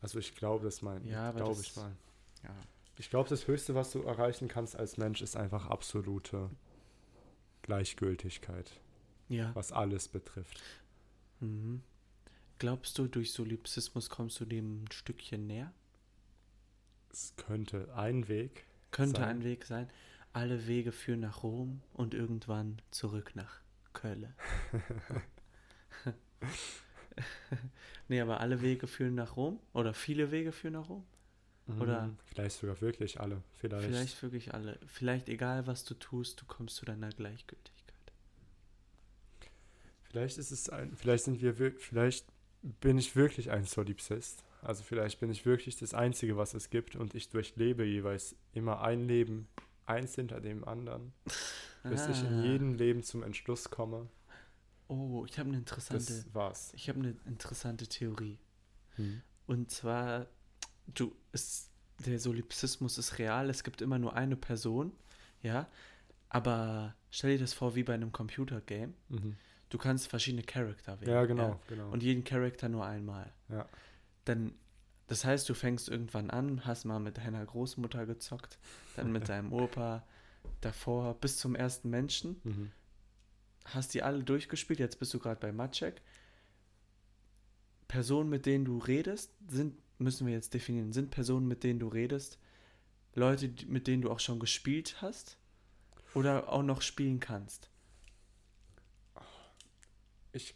[0.00, 1.94] also ich glaube, das meine Ja, glaube ich mal.
[2.42, 2.56] Ja.
[2.98, 6.48] Ich glaube, das Höchste, was du erreichen kannst als Mensch, ist einfach absolute
[7.62, 8.70] Gleichgültigkeit,
[9.28, 9.54] Ja.
[9.54, 10.60] was alles betrifft.
[11.40, 11.82] Mhm.
[12.58, 15.72] Glaubst du, durch Solipsismus kommst du dem ein Stückchen näher?
[17.10, 19.28] Es könnte ein Weg Könnte Sein.
[19.38, 19.90] ein Weg sein.
[20.32, 23.60] Alle Wege führen nach Rom und irgendwann zurück nach
[23.92, 24.32] Köln.
[28.08, 29.60] nee, aber alle Wege führen nach Rom?
[29.74, 31.04] Oder viele Wege führen nach Rom?
[31.78, 33.42] Oder- Mhm, Vielleicht sogar wirklich alle.
[33.54, 33.86] Vielleicht.
[33.86, 34.78] Vielleicht wirklich alle.
[34.86, 37.78] Vielleicht egal, was du tust, du kommst zu deiner Gleichgültigkeit.
[40.04, 42.26] Vielleicht ist es ein, vielleicht sind wir wir- vielleicht
[42.80, 44.44] bin ich wirklich ein Solipsist.
[44.60, 48.82] Also vielleicht bin ich wirklich das Einzige, was es gibt und ich durchlebe jeweils immer
[48.82, 49.48] ein Leben,
[49.86, 51.12] eins hinter dem anderen,
[51.84, 52.42] bis ich in Ah.
[52.44, 54.08] jedem Leben zum Entschluss komme.
[54.88, 56.72] Oh, ich habe eine interessante, Das war's.
[56.74, 58.38] ich habe eine interessante Theorie.
[58.96, 59.22] Hm.
[59.46, 60.26] Und zwar,
[60.86, 61.70] du, es,
[62.04, 64.92] der Solipsismus ist real, es gibt immer nur eine Person,
[65.42, 65.66] ja,
[66.28, 68.92] aber stell dir das vor wie bei einem Computergame.
[69.08, 69.36] Mhm.
[69.70, 71.10] Du kannst verschiedene Charakter wählen.
[71.10, 71.90] Ja, genau, genau.
[71.90, 73.32] Und jeden Charakter nur einmal.
[73.48, 73.66] Ja.
[74.26, 74.54] Dann,
[75.12, 78.58] das heißt, du fängst irgendwann an, hast mal mit deiner Großmutter gezockt,
[78.96, 80.06] dann mit deinem Opa,
[80.62, 82.72] davor bis zum ersten Menschen, mhm.
[83.66, 86.00] hast die alle durchgespielt, jetzt bist du gerade bei Matschek.
[87.88, 91.88] Personen, mit denen du redest, sind, müssen wir jetzt definieren, sind Personen, mit denen du
[91.88, 92.38] redest,
[93.14, 95.36] Leute, mit denen du auch schon gespielt hast
[96.14, 97.68] oder auch noch spielen kannst.
[100.32, 100.54] Ich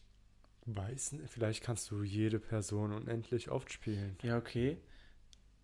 [0.67, 4.17] Weiß nicht, vielleicht kannst du jede Person unendlich oft spielen.
[4.23, 4.79] Ja, okay.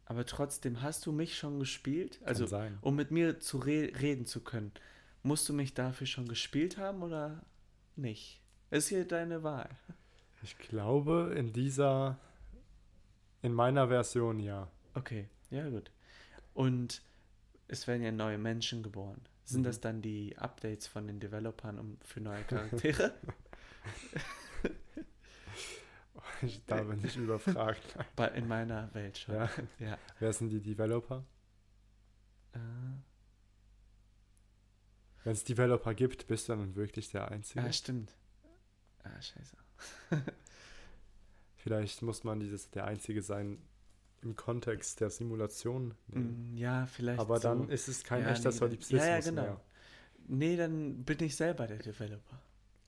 [0.05, 2.19] Aber trotzdem, hast du mich schon gespielt?
[2.21, 2.79] Kann Also, sein.
[2.83, 4.73] um mit mir zu re reden zu können,
[5.23, 7.45] musst du mich dafür schon gespielt haben oder
[7.97, 8.41] nicht?
[8.71, 9.69] Ist hier deine Wahl.
[10.43, 12.19] Ich glaube, in dieser,
[13.43, 14.71] in meiner Version ja.
[14.95, 15.91] Okay, ja gut.
[16.55, 17.03] Und
[17.69, 19.21] es werden ja neue Menschen geboren.
[19.45, 19.65] Sind Mhm.
[19.65, 23.13] das dann die Updates von den Developern um, für neue Charaktere?
[26.43, 27.83] Ich, da bin ich überfragt.
[28.17, 29.35] Bei, in meiner Welt schon.
[29.35, 29.51] Ja.
[29.79, 29.99] ja.
[30.19, 31.25] Wer sind die Developer?
[32.53, 32.59] Äh,
[35.25, 37.65] Wenn es Developer gibt, bist du dann wirklich der Einzige.
[37.65, 38.17] ah, stimmt.
[39.05, 39.57] Ah, scheiße.
[41.57, 43.59] Vielleicht muss man dieses der Einzige sein
[44.21, 45.95] im Kontext der Simulation.
[46.09, 46.53] nehmen.
[46.53, 47.21] Mm, Ja, vielleicht.
[47.21, 47.49] Aber so.
[47.49, 49.43] dann ist es kein Ja, echter nee, Solipsismus ja, ja, genau.
[49.43, 49.61] mehr.
[50.29, 52.41] Nee, dann bin ich selber der Developer.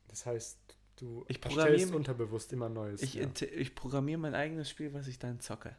[0.09, 0.59] Das heißt,
[0.97, 3.03] du Ich programmiere- unterbewusst immer Neues.
[3.03, 3.29] Ich, ja.
[3.55, 5.77] ich programmiere mein eigenes Spiel, was ich dann zocke.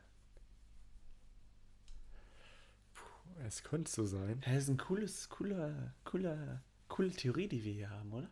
[3.46, 4.42] Es könnte so sein.
[4.44, 8.30] Hä, ist ein cooles, cooler, cooler, coole Theorie, die wir hier haben, oder?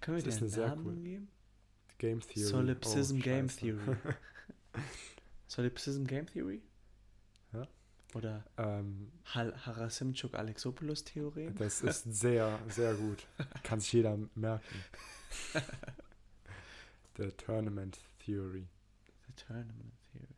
[0.00, 1.02] Können wir Das dir einen Namen cool.
[1.02, 1.28] geben?
[1.96, 2.46] Game Theory.
[2.48, 3.48] Solipsism Oh, Game.
[3.48, 3.96] Theory.
[5.48, 6.62] Solipsism Game Theory?
[7.52, 7.66] Ja.
[8.14, 11.50] Oder ähm, Harasimchuk Alexopoulos Theorie?
[11.58, 13.26] das ist sehr, sehr gut.
[13.64, 14.84] Kann sich jeder merken.
[17.16, 18.68] The Tournament Theory.
[19.26, 20.36] The Tournament Theory.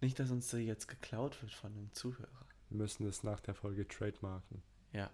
[0.00, 2.46] Nicht, dass uns da jetzt geklaut wird von einem Zuhörer.
[2.68, 4.62] Wir müssen es nach der Folge trademarken.
[4.92, 5.10] Ja.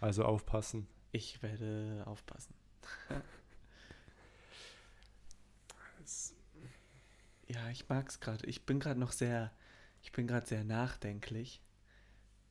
[0.00, 0.88] Also aufpassen.
[1.12, 2.54] Ich werde aufpassen.
[7.46, 8.46] Ja, ich mag es gerade.
[8.46, 9.52] Ich bin gerade noch sehr,
[10.02, 11.60] ich bin gerade sehr nachdenklich.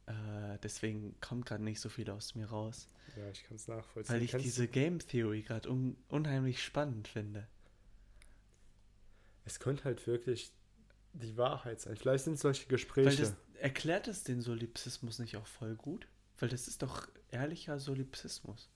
[0.06, 2.89] Äh, deswegen kommt gerade nicht so viel aus mir raus.
[3.16, 4.14] Ja, ich kann es nachvollziehen.
[4.16, 7.47] Weil ich Kennst diese Game Theory gerade un unheimlich spannend finde.
[9.45, 10.51] Es könnte halt wirklich
[11.14, 11.95] die Wahrheit sein.
[11.95, 13.22] Vielleicht sind solche Weil Gespräche.
[13.22, 16.08] das erklärt es den Solipsismus nicht auch voll gut?
[16.39, 18.70] Weil das ist doch ehrlicher Solipsismus.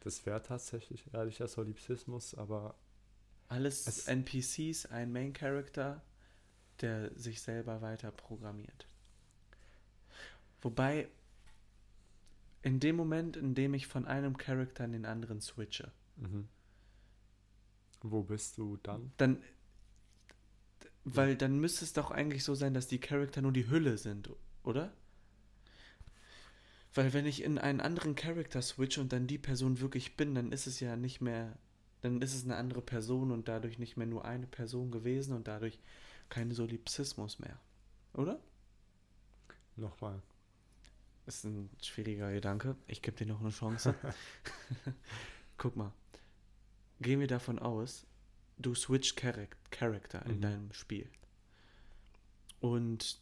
[0.00, 2.74] Das wäre tatsächlich ehrlicher Solipsismus, aber
[3.48, 6.02] Alles Es- NPCs, ein Main Character,
[6.80, 8.86] der sich selber weiter programmiert.
[10.62, 11.08] Wobei,
[12.62, 16.48] in dem Moment, in dem ich von einem Charakter in den anderen switche, mhm.
[18.02, 19.12] wo bist du dann?
[19.16, 19.42] dann.
[21.04, 24.30] Weil dann müsste es doch eigentlich so sein, dass die Charakter nur die Hülle sind,
[24.62, 24.92] oder?
[26.92, 30.52] Weil wenn ich in einen anderen Charakter switche und dann die Person wirklich bin, dann
[30.52, 31.56] ist es ja nicht mehr,
[32.00, 35.46] dann ist es eine andere Person und dadurch nicht mehr nur eine Person gewesen und
[35.48, 35.78] dadurch
[36.28, 37.58] kein Solipsismus mehr.
[38.12, 38.40] Oder?
[39.76, 40.20] Nochmal.
[41.30, 42.74] Das ist ein schwieriger Gedanke.
[42.88, 43.94] Ich gebe dir noch eine Chance.
[45.58, 45.92] Guck mal.
[47.00, 48.04] Gehen wir davon aus,
[48.58, 50.40] du switcht Charac- Charakter in Mhm.
[50.40, 51.08] deinem Spiel.
[52.58, 53.20] Und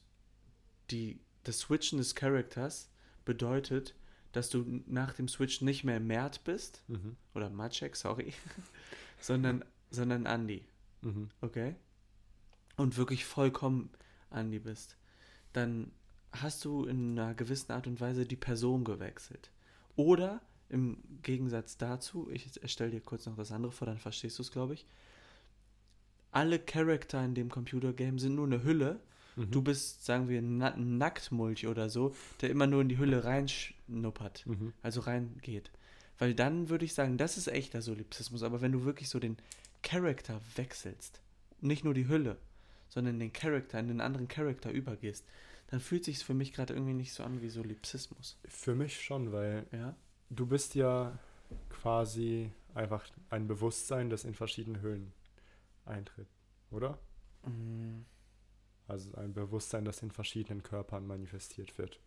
[0.90, 2.88] die, das Switchen des Charakters
[3.26, 3.94] bedeutet,
[4.32, 7.14] dass du nach dem Switch nicht mehr Mert bist, Mhm.
[7.34, 8.32] oder Maciek, sorry,
[9.20, 10.64] sondern, sondern Andi.
[11.02, 11.28] Mhm.
[11.42, 11.76] Okay?
[12.76, 13.90] Und wirklich vollkommen
[14.30, 14.96] Andi bist,
[15.52, 15.92] dann
[16.42, 19.50] hast du in einer gewissen Art und Weise die Person gewechselt.
[19.96, 24.42] Oder im Gegensatz dazu, ich erstelle dir kurz noch das andere vor, dann verstehst du
[24.42, 24.86] es, glaube ich.
[26.30, 29.00] Alle Charakter in dem Computergame sind nur eine Hülle.
[29.36, 29.50] Mhm.
[29.50, 33.24] Du bist, sagen wir, ein Na Nacktmulch oder so, der immer nur in die Hülle
[33.24, 34.72] reinschnuppert Mhm.
[34.82, 35.70] also reingeht.
[36.18, 38.42] Weil dann würde ich sagen, das ist echter Solipsismus.
[38.42, 39.36] Aber wenn du wirklich so den
[39.82, 41.20] Charakter wechselst,
[41.60, 42.36] nicht nur die Hülle,
[42.88, 45.24] sondern den Charakter in den anderen Charakter übergehst,
[45.68, 48.38] dann fühlt sich für mich gerade irgendwie nicht so an wie Solipsismus.
[48.46, 49.94] Für mich schon, weil Ja?
[50.30, 51.18] du bist ja
[51.70, 55.12] quasi einfach ein Bewusstsein, das in verschiedenen Höhen
[55.84, 56.28] eintritt,
[56.70, 56.98] oder?
[57.44, 58.00] Mm,
[58.86, 62.00] Also ein Bewusstsein, das in verschiedenen Körpern manifestiert wird.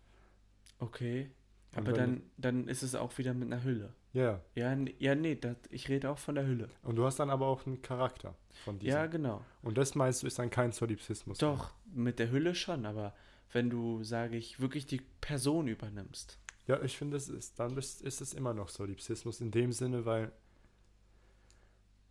[0.79, 1.31] Okay.
[1.75, 3.93] Und Aber dann, dann ist es auch wieder mit einer Hülle.
[4.13, 6.69] Ja, Ja, ja nee, das, ich rede auch von der Hülle.
[6.83, 8.35] und du hast dann aber auch einen Charakter
[8.65, 8.93] von diesem.
[8.97, 9.41] Ja, genau.
[9.61, 11.39] Und das meinst du, ist dann kein Solipsismus.
[11.39, 11.49] mehr.
[11.51, 13.13] Doch, mit der Hülle schon, aber
[13.51, 16.39] wenn du, sage ich, wirklich die Person übernimmst.
[16.67, 20.05] Ja, ich finde, es ist, dann ist, ist es immer noch Solipsismus in dem Sinne,
[20.05, 20.31] weil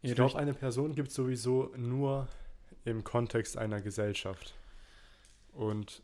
[0.03, 2.29] ich Ja, glaube, eine Person gibt es sowieso nur
[2.85, 4.55] im Kontext einer Gesellschaft.
[5.53, 6.03] Und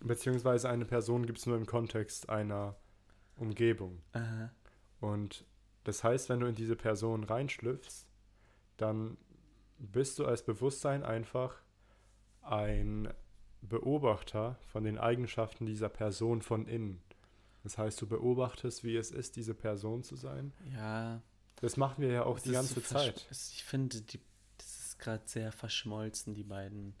[0.00, 2.76] beziehungsweise eine Person gibt es nur im Kontext einer
[3.36, 4.02] Umgebung.
[4.12, 4.50] Aha.
[5.00, 5.44] Und
[5.84, 8.06] das heißt, wenn du in diese Person reinschlüpfst,
[8.76, 9.16] dann
[9.78, 11.60] bist du als Bewusstsein einfach
[12.42, 13.08] ein
[13.68, 17.02] Beobachter von den Eigenschaften dieser Person von innen.
[17.62, 20.52] Das heißt, du beobachtest, wie es ist, diese Person zu sein.
[20.74, 21.22] Ja,
[21.60, 23.26] Das machen wir ja auch die ganze so Zeit.
[23.30, 24.20] Ich finde, die,
[24.58, 26.94] das ist gerade sehr verschmolzen, die beiden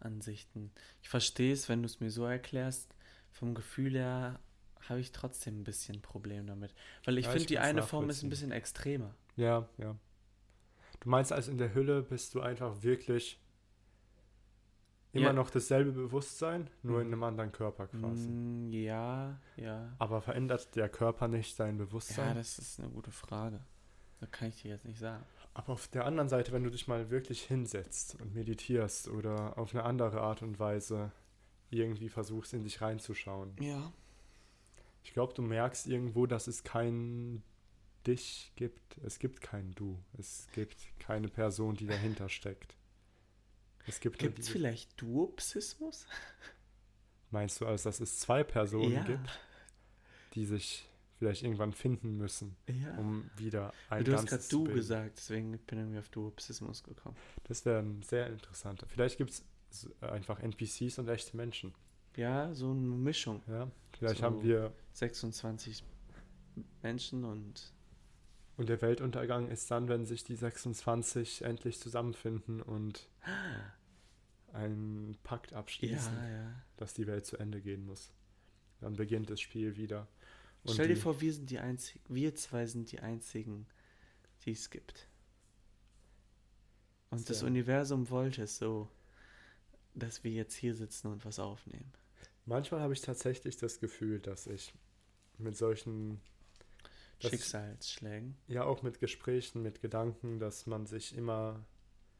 [0.00, 0.70] Ansichten.
[1.02, 2.94] Ich verstehe es, wenn du es mir so erklärst.
[3.32, 4.38] Vom Gefühl her
[4.88, 6.74] habe ich trotzdem ein bisschen Problem damit.
[7.04, 9.14] Weil ich Ja, finde, die eine Form ist ein bisschen extremer.
[9.36, 9.96] Ja, ja.
[11.00, 13.40] Du meinst also in der Hülle bist du einfach wirklich
[15.14, 15.32] immer Ja.
[15.32, 17.12] noch dasselbe Bewusstsein, nur in Mhm.
[17.14, 18.28] einem anderen Körper quasi.
[18.28, 19.92] Mm, ja, ja.
[19.98, 22.34] Aber verändert der Körper nicht sein Ja, Bewusstsein?
[22.36, 23.60] das ist eine gute Frage.
[24.20, 25.24] Da kann ich dir jetzt nicht sagen.
[25.54, 29.72] Aber auf der anderen Seite, wenn du dich mal wirklich hinsetzt und meditierst oder auf
[29.74, 31.12] eine andere Art und Weise
[31.70, 33.92] irgendwie versuchst, in dich reinzuschauen, Ja.
[35.04, 37.42] ich glaube, du merkst irgendwo, dass es kein
[38.06, 38.98] Dich gibt.
[39.02, 39.98] Es gibt kein Du.
[40.18, 42.76] Es gibt keine Person, die dahinter steckt.
[43.86, 46.06] Es gibt nur Gibt es diese- vielleicht Duopsismus?
[47.30, 49.02] Meinst du also, dass es zwei Personen Ja.
[49.04, 49.40] gibt,
[50.34, 52.96] die sich vielleicht irgendwann finden müssen, Ja.
[52.98, 56.08] um wieder ein du hast Ganzes gerade zu du gesagt, deswegen bin ich irgendwie auf
[56.08, 57.16] Duopsismus gekommen.
[57.44, 58.86] Das wäre ein sehr interessanter.
[58.88, 59.44] Vielleicht gibt es
[60.00, 61.74] einfach NPCs und echte Menschen.
[62.16, 63.42] Ja, so eine Mischung.
[63.48, 63.70] Ja?
[63.98, 64.24] Vielleicht So.
[64.24, 65.82] haben wir 26
[66.82, 67.72] Menschen und
[68.56, 73.08] und der Weltuntergang ist dann, wenn sich die 26 endlich zusammenfinden und
[74.52, 76.62] einen Pakt abschließen, ja, ja.
[76.76, 78.12] dass die Welt zu Ende gehen muss.
[78.80, 80.08] Dann beginnt das Spiel wieder.
[80.62, 83.66] Und Stell dir vor, wir sind die einzigen, wir zwei sind die einzigen,
[84.44, 85.08] die es gibt.
[87.10, 87.42] Und das.
[87.42, 88.88] Universum wollte es so,
[89.94, 91.92] dass wir jetzt hier sitzen und was aufnehmen.
[92.46, 94.74] Manchmal habe ich tatsächlich das Gefühl, dass ich
[95.38, 96.20] mit solchen,
[97.20, 98.36] Das- Schicksalsschlägen.
[98.48, 101.64] ja auch mit Gesprächen, mit Gedanken, dass man sich immer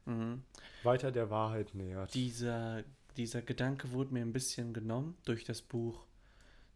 [0.05, 0.43] Mhm.
[0.83, 2.13] weiter der Wahrheit nähert.
[2.13, 2.83] Dieser,
[3.17, 6.05] dieser Gedanke wurde mir ein bisschen genommen durch das Buch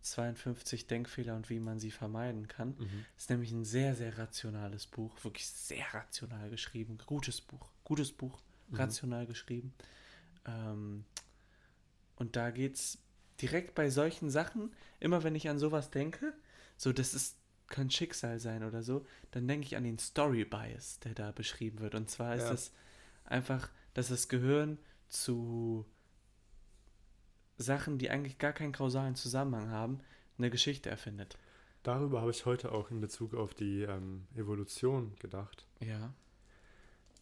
[0.02, 2.76] 52 Denkfehler und wie man sie vermeiden kann.
[2.78, 3.06] Mhm.
[3.18, 5.22] ist nämlich ein sehr, sehr rationales Buch.
[5.24, 6.98] Wirklich sehr rational geschrieben.
[7.06, 7.70] Gutes Buch.
[7.84, 8.40] Gutes Buch.
[8.70, 8.76] Mhm.
[8.78, 9.74] Rational geschrieben.
[10.46, 11.04] Ähm,
[12.16, 12.98] und da geht es
[13.42, 16.34] direkt bei solchen Sachen, immer wenn ich an sowas denke,
[16.78, 17.38] so das ist,
[17.70, 21.80] kann Schicksal sein oder so, dann denke ich an den Story Bias, der da beschrieben
[21.80, 21.96] wird.
[21.96, 22.54] Und zwar ist Ja.
[22.54, 22.72] es
[23.26, 25.86] einfach, dass das Gehirn zu
[27.58, 30.00] Sachen, die eigentlich gar keinen kausalen Zusammenhang haben,
[30.38, 31.38] eine Geschichte erfindet.
[31.84, 35.66] Darüber habe ich heute auch in Bezug auf die ähm, Evolution gedacht.
[35.80, 36.14] Ja.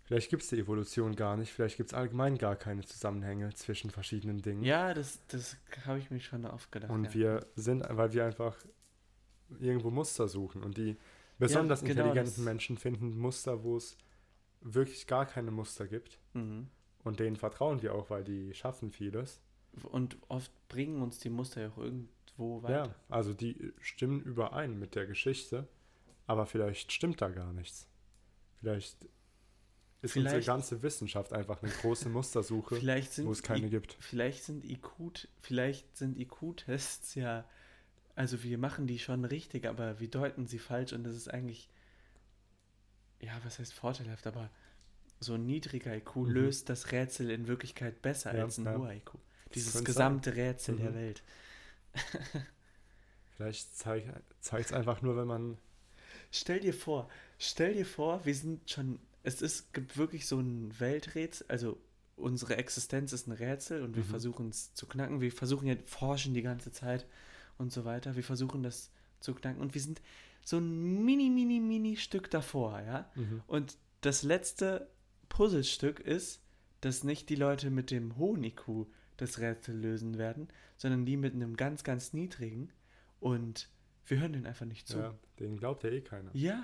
[0.04, 3.89] Vielleicht gibt es die Evolution gar nicht, vielleicht gibt es allgemein gar keine Zusammenhänge zwischen
[3.91, 4.64] verschiedenen Dingen.
[4.64, 6.91] Ja, das, das habe ich mir schon oft gedacht.
[6.91, 7.14] Und ja.
[7.14, 8.56] wir sind, weil wir einfach
[9.60, 10.64] irgendwo Muster suchen.
[10.64, 10.98] Und die
[11.39, 13.98] besonders genau, intelligenten Menschen finden Muster, wo es
[14.62, 16.20] wirklich gar keine Muster gibt.
[16.34, 16.68] Mhm.
[17.04, 19.39] Und denen vertrauen wir auch, weil die schaffen vieles.
[19.91, 22.86] Und oft bringen uns die Muster ja auch irgendwo weiter.
[22.88, 25.68] Ja, also die stimmen überein mit der Geschichte,
[26.26, 27.88] aber vielleicht stimmt da gar nichts.
[28.60, 28.98] Vielleicht
[30.02, 32.76] ist unsere Vielleicht- ganze Wissenschaft einfach eine große Mustersuche,
[33.26, 33.95] wo es keine I- gibt.
[34.00, 37.45] vielleicht sind IQ, vielleicht sind IQ-Tests ja,
[38.18, 41.70] also wir machen die schon richtig, aber wir deuten sie falsch und das ist eigentlich,
[43.20, 44.49] ja, was heißt vorteilhaft, aber
[45.20, 46.32] so ein niedriger IQ Mhm.
[46.32, 48.76] löst das Rätsel in Wirklichkeit besser Ja, als ein ja.
[48.76, 49.11] hoher IQ.
[49.55, 50.95] Dieses gesamte Rätsel der Mhm.
[50.95, 51.24] Welt.
[53.38, 54.09] Vielleicht zeigt
[54.41, 55.57] es einfach nur, wenn man.
[56.32, 57.09] Stell dir vor,
[57.39, 61.80] stell dir vor, wir sind schon, es ist, gibt wirklich so ein Welträtsel, also
[62.15, 64.07] unsere Existenz ist ein Rätsel und wir Mhm.
[64.09, 65.22] versuchen es zu knacken.
[65.22, 67.05] Wir versuchen ja, forschen die ganze Zeit
[67.58, 68.16] und so weiter.
[68.16, 70.01] Wir versuchen das zu knacken und wir sind
[70.43, 73.10] so ein mini, mini, mini Stück davor, ja.
[73.16, 73.41] Mhm.
[73.47, 74.89] Und das letzte
[75.30, 76.41] Puzzlestück ist,
[76.82, 78.88] dass nicht die Leute mit dem hohen IQ
[79.18, 80.47] das Rätsel lösen werden,
[80.78, 82.72] sondern die mit einem ganz, ganz niedrigen
[83.20, 83.70] und
[84.05, 84.99] wir hören denen einfach nicht zu.
[84.99, 86.30] Ja, den glaubt ja eh keiner.
[86.34, 86.64] ja.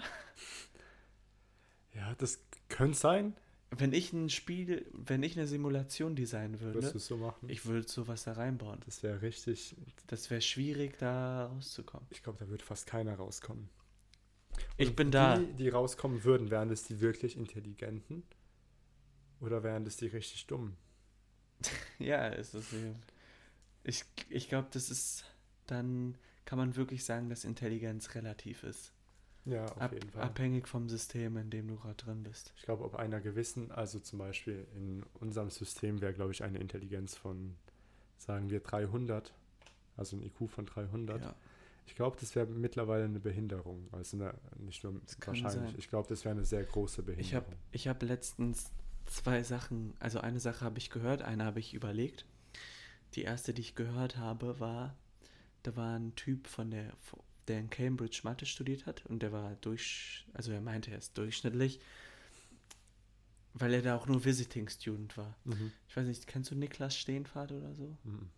[1.96, 3.36] Ja, das könnte sein.
[3.78, 7.50] Wenn ich ein Spiel, wenn ich eine Simulation designen würde, es so machen?
[7.50, 8.80] ich würde sowas da reinbauen.
[8.86, 9.76] das wäre richtig.
[10.08, 12.08] Das wäre schwierig, da rauszukommen.
[12.12, 13.70] Ich glaube, da wird fast keiner rauskommen.
[14.78, 15.38] Ich Und bin da.
[15.38, 18.24] Die, die rauskommen würden, wären das die wirklich Intelligenten?
[19.40, 20.78] Oder wären das die richtig Dummen?
[22.00, 22.74] Ja, es ist.
[23.84, 25.26] Ich, ich glaube, das ist.
[25.68, 28.93] Dann kann man wirklich sagen, dass Intelligenz relativ ist.
[29.46, 30.24] Ja, auf Ab, jeden Fall.
[30.24, 32.54] abhängig vom System, in dem du gerade drin bist.
[32.56, 36.60] Ich glaube, ob einer gewissen, also zum Beispiel in unserem System wäre, glaube ich, eine
[36.60, 37.56] Intelligenz von,
[38.18, 39.34] sagen wir, 300,
[39.98, 41.22] also ein IQ von 300.
[41.22, 41.36] Ja.
[41.86, 43.90] Ich glaube, das wäre mittlerweile eine Behinderung.
[43.92, 45.54] Also eine, nicht nur Das wahrscheinlich.
[45.54, 45.76] sein.
[45.78, 47.28] Ich glaube, das wäre eine sehr große Behinderung.
[47.28, 48.72] Ich habe ich hab letztens
[49.06, 52.26] zwei Sachen, also eine Sache habe ich gehört, eine habe ich überlegt.
[53.16, 54.96] Die erste, die ich gehört habe, war,
[55.64, 56.94] da war ein Typ von der
[57.48, 61.18] der in Cambridge Mathe studiert hat und der war durch, also er meinte, er ist
[61.18, 61.80] durchschnittlich,
[63.54, 65.36] weil er da auch nur Visiting Student war.
[65.44, 65.72] Mhm.
[65.88, 67.96] Ich weiß nicht, kennst du Niklas Steenfahrt oder so?
[68.04, 68.30] Mhm.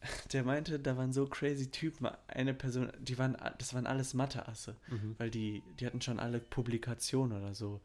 [0.32, 2.06] Der meinte, da waren so crazy Typen.
[2.28, 5.14] Eine Person, die waren, das waren alles Mathe-Asse, Mhm.
[5.18, 7.80] weil die, die hatten schon alle Publikationen oder so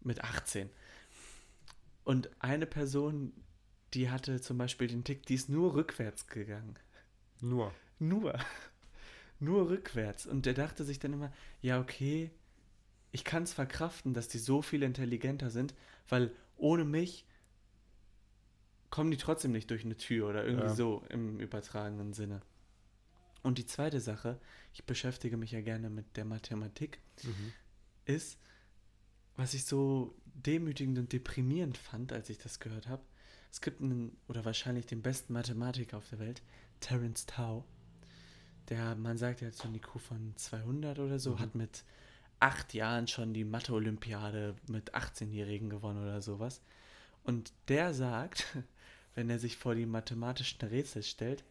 [0.00, 0.70] mit 18.
[2.04, 3.32] Und eine Person,
[3.92, 6.76] die hatte zum Beispiel den Tick, die ist nur rückwärts gegangen.
[7.40, 7.72] Nur.
[7.98, 8.38] Nur.
[9.40, 10.26] Nur rückwärts.
[10.26, 11.32] Und der dachte sich dann immer,
[11.62, 12.30] ja, okay,
[13.10, 15.74] ich kann es verkraften, dass die so viel intelligenter sind,
[16.08, 17.26] weil ohne mich
[18.90, 20.74] kommen die trotzdem nicht durch eine Tür oder irgendwie Ja.
[20.74, 22.42] so im übertragenen Sinne.
[23.42, 24.38] Und die zweite Sache,
[24.74, 27.52] ich beschäftige mich ja gerne mit der Mathematik, Mhm.
[28.04, 28.38] ist,
[29.36, 33.02] was ich so demütigend und deprimierend fand, als ich das gehört habe.
[33.50, 36.42] Es gibt einen, oder wahrscheinlich den besten Mathematiker auf der Welt,
[36.80, 37.64] Terence Tao.
[38.70, 41.38] Der, man sagt, er hat so ein IQ von 200 oder so, Mhm.
[41.40, 41.84] hat mit
[42.38, 46.62] acht Jahren schon die Mathe-Olympiade mit 18-Jährigen gewonnen oder sowas.
[47.24, 48.46] Und der sagt,
[49.14, 51.44] wenn er sich vor die mathematischen Rätsel stellt,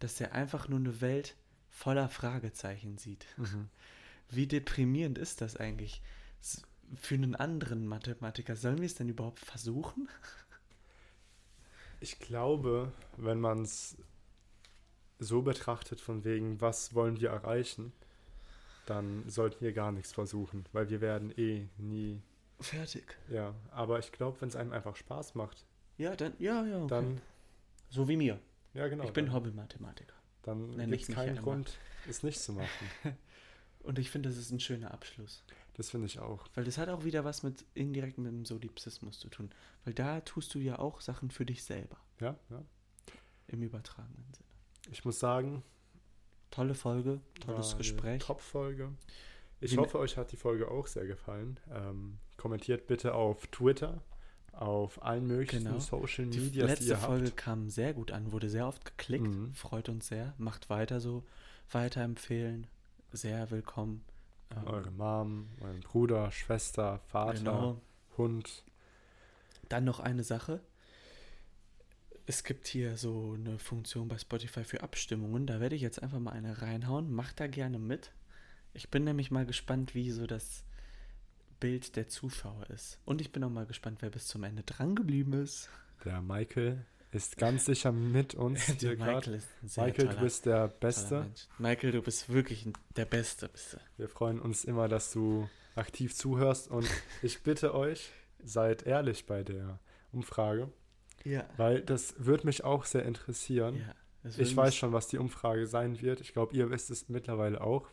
[0.00, 1.34] dass er einfach nur eine Welt
[1.70, 3.26] voller Fragezeichen sieht.
[3.36, 3.68] Mhm.
[4.30, 6.02] Wie deprimierend ist das eigentlich
[7.00, 8.54] für einen anderen Mathematiker?
[8.56, 10.08] Sollen wir es denn überhaupt versuchen?
[12.00, 13.96] Ich glaube, wenn man es
[15.24, 17.92] so betrachtet, von wegen, was wollen wir erreichen,
[18.86, 22.20] dann sollten wir gar nichts versuchen, weil wir werden eh nie,
[22.60, 23.16] Fertig.
[23.28, 23.54] ja.
[23.70, 25.64] Aber ich glaube, wenn es einem einfach Spaß macht,
[25.98, 26.78] Ja, dann, ja, ja.
[26.78, 26.88] Okay.
[26.88, 27.20] dann,
[27.90, 28.38] so wie mir.
[28.74, 30.14] ja genau, ich bin Hobby-Mathematiker.
[30.42, 31.36] dann gibt ich es keinen.
[31.36, 32.68] Grund, es nicht zu machen.
[33.82, 35.44] Und ich finde, das ist ein schöner Abschluss.
[35.74, 36.46] Das finde ich auch.
[36.54, 39.50] Weil das hat auch wieder was mit indirekt mit dem Solipsismus zu tun.
[39.84, 41.98] Weil da tust du ja auch Sachen für dich selber.
[42.20, 42.62] Ja, ja.
[43.48, 44.43] Im übertragenen Sinne.
[44.90, 45.62] Ich muss sagen,
[46.50, 48.22] Tolle Folge, tolles Gespräch.
[48.22, 48.92] Top-Folge.
[49.60, 51.58] Ich Wie- hoffe, euch hat die Folge auch sehr gefallen.
[51.72, 54.02] Ähm, kommentiert bitte auf Twitter,
[54.52, 55.80] auf allen möglichen Genau.
[55.80, 57.36] Social Die Medias, die letzte ihr Folge habt.
[57.36, 59.26] kam sehr gut an, wurde sehr oft geklickt.
[59.26, 59.52] Mhm.
[59.54, 60.34] Freut uns sehr.
[60.38, 61.24] Macht weiter so.
[61.72, 62.68] Weiterempfehlen.
[63.10, 64.04] Sehr willkommen.
[64.54, 67.80] Ähm, Eure Mom, euren Bruder, Schwester, Vater, Genau.
[68.16, 68.62] Hund.
[69.68, 70.60] Dann noch eine Sache.
[72.26, 75.46] Es gibt hier so eine Funktion bei Spotify für Abstimmungen.
[75.46, 77.12] Da werde ich jetzt einfach mal eine reinhauen.
[77.12, 78.12] Macht da gerne mit.
[78.72, 80.64] Ich bin nämlich mal gespannt, wie so das
[81.60, 82.98] Bild der Zuschauer ist.
[83.04, 85.68] Und ich bin auch mal gespannt, wer bis zum Ende dran geblieben ist.
[86.04, 88.68] Der Michael ist ganz sicher mit uns.
[88.82, 91.30] Michael ist ein sehr Michael, toller, du bist der Beste.
[91.58, 92.66] Michael, du bist wirklich
[92.96, 93.48] der Beste.
[93.48, 93.78] Bist.
[93.96, 96.88] Wir freuen uns immer, dass du aktiv zuhörst und
[97.22, 98.10] ich bitte euch,
[98.42, 99.78] seid ehrlich bei der
[100.12, 100.70] Umfrage,
[101.24, 101.48] Ja.
[101.56, 103.76] weil das würde mich auch sehr interessieren.
[104.24, 106.20] ja Ich weiß schon, was die Umfrage sein wird.
[106.20, 107.88] Ich glaube, ihr wisst es mittlerweile auch.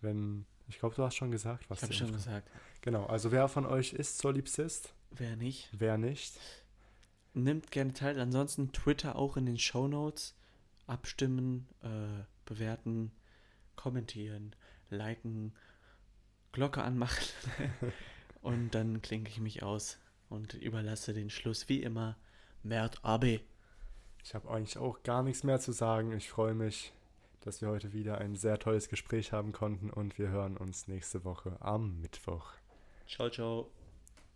[0.00, 2.50] Wenn, ich glaube, du hast schon gesagt, was Ich habe schon Umfrage- gesagt.
[2.82, 4.94] Genau, also wer von euch ist Solipsist?
[5.10, 5.68] Wer nicht?
[5.72, 6.38] Wer nicht?
[7.34, 8.18] Nimmt gerne teil.
[8.18, 10.34] Ansonsten Twitter auch in den Show Notes.
[10.86, 13.12] Abstimmen, äh, bewerten,
[13.76, 14.56] kommentieren,
[14.88, 15.52] liken,
[16.52, 17.22] Glocke anmachen.
[18.42, 19.98] und dann klinke ich mich aus
[20.28, 22.16] und überlasse den Schluss wie immer
[22.62, 23.40] Mert AB.
[24.22, 26.12] Ich habe eigentlich auch gar nichts mehr zu sagen.
[26.12, 26.92] Ich freue mich,
[27.40, 31.24] dass wir heute wieder ein sehr tolles Gespräch haben konnten und wir hören uns nächste
[31.24, 32.52] Woche am Mittwoch.
[33.06, 33.70] Ciao, ciao.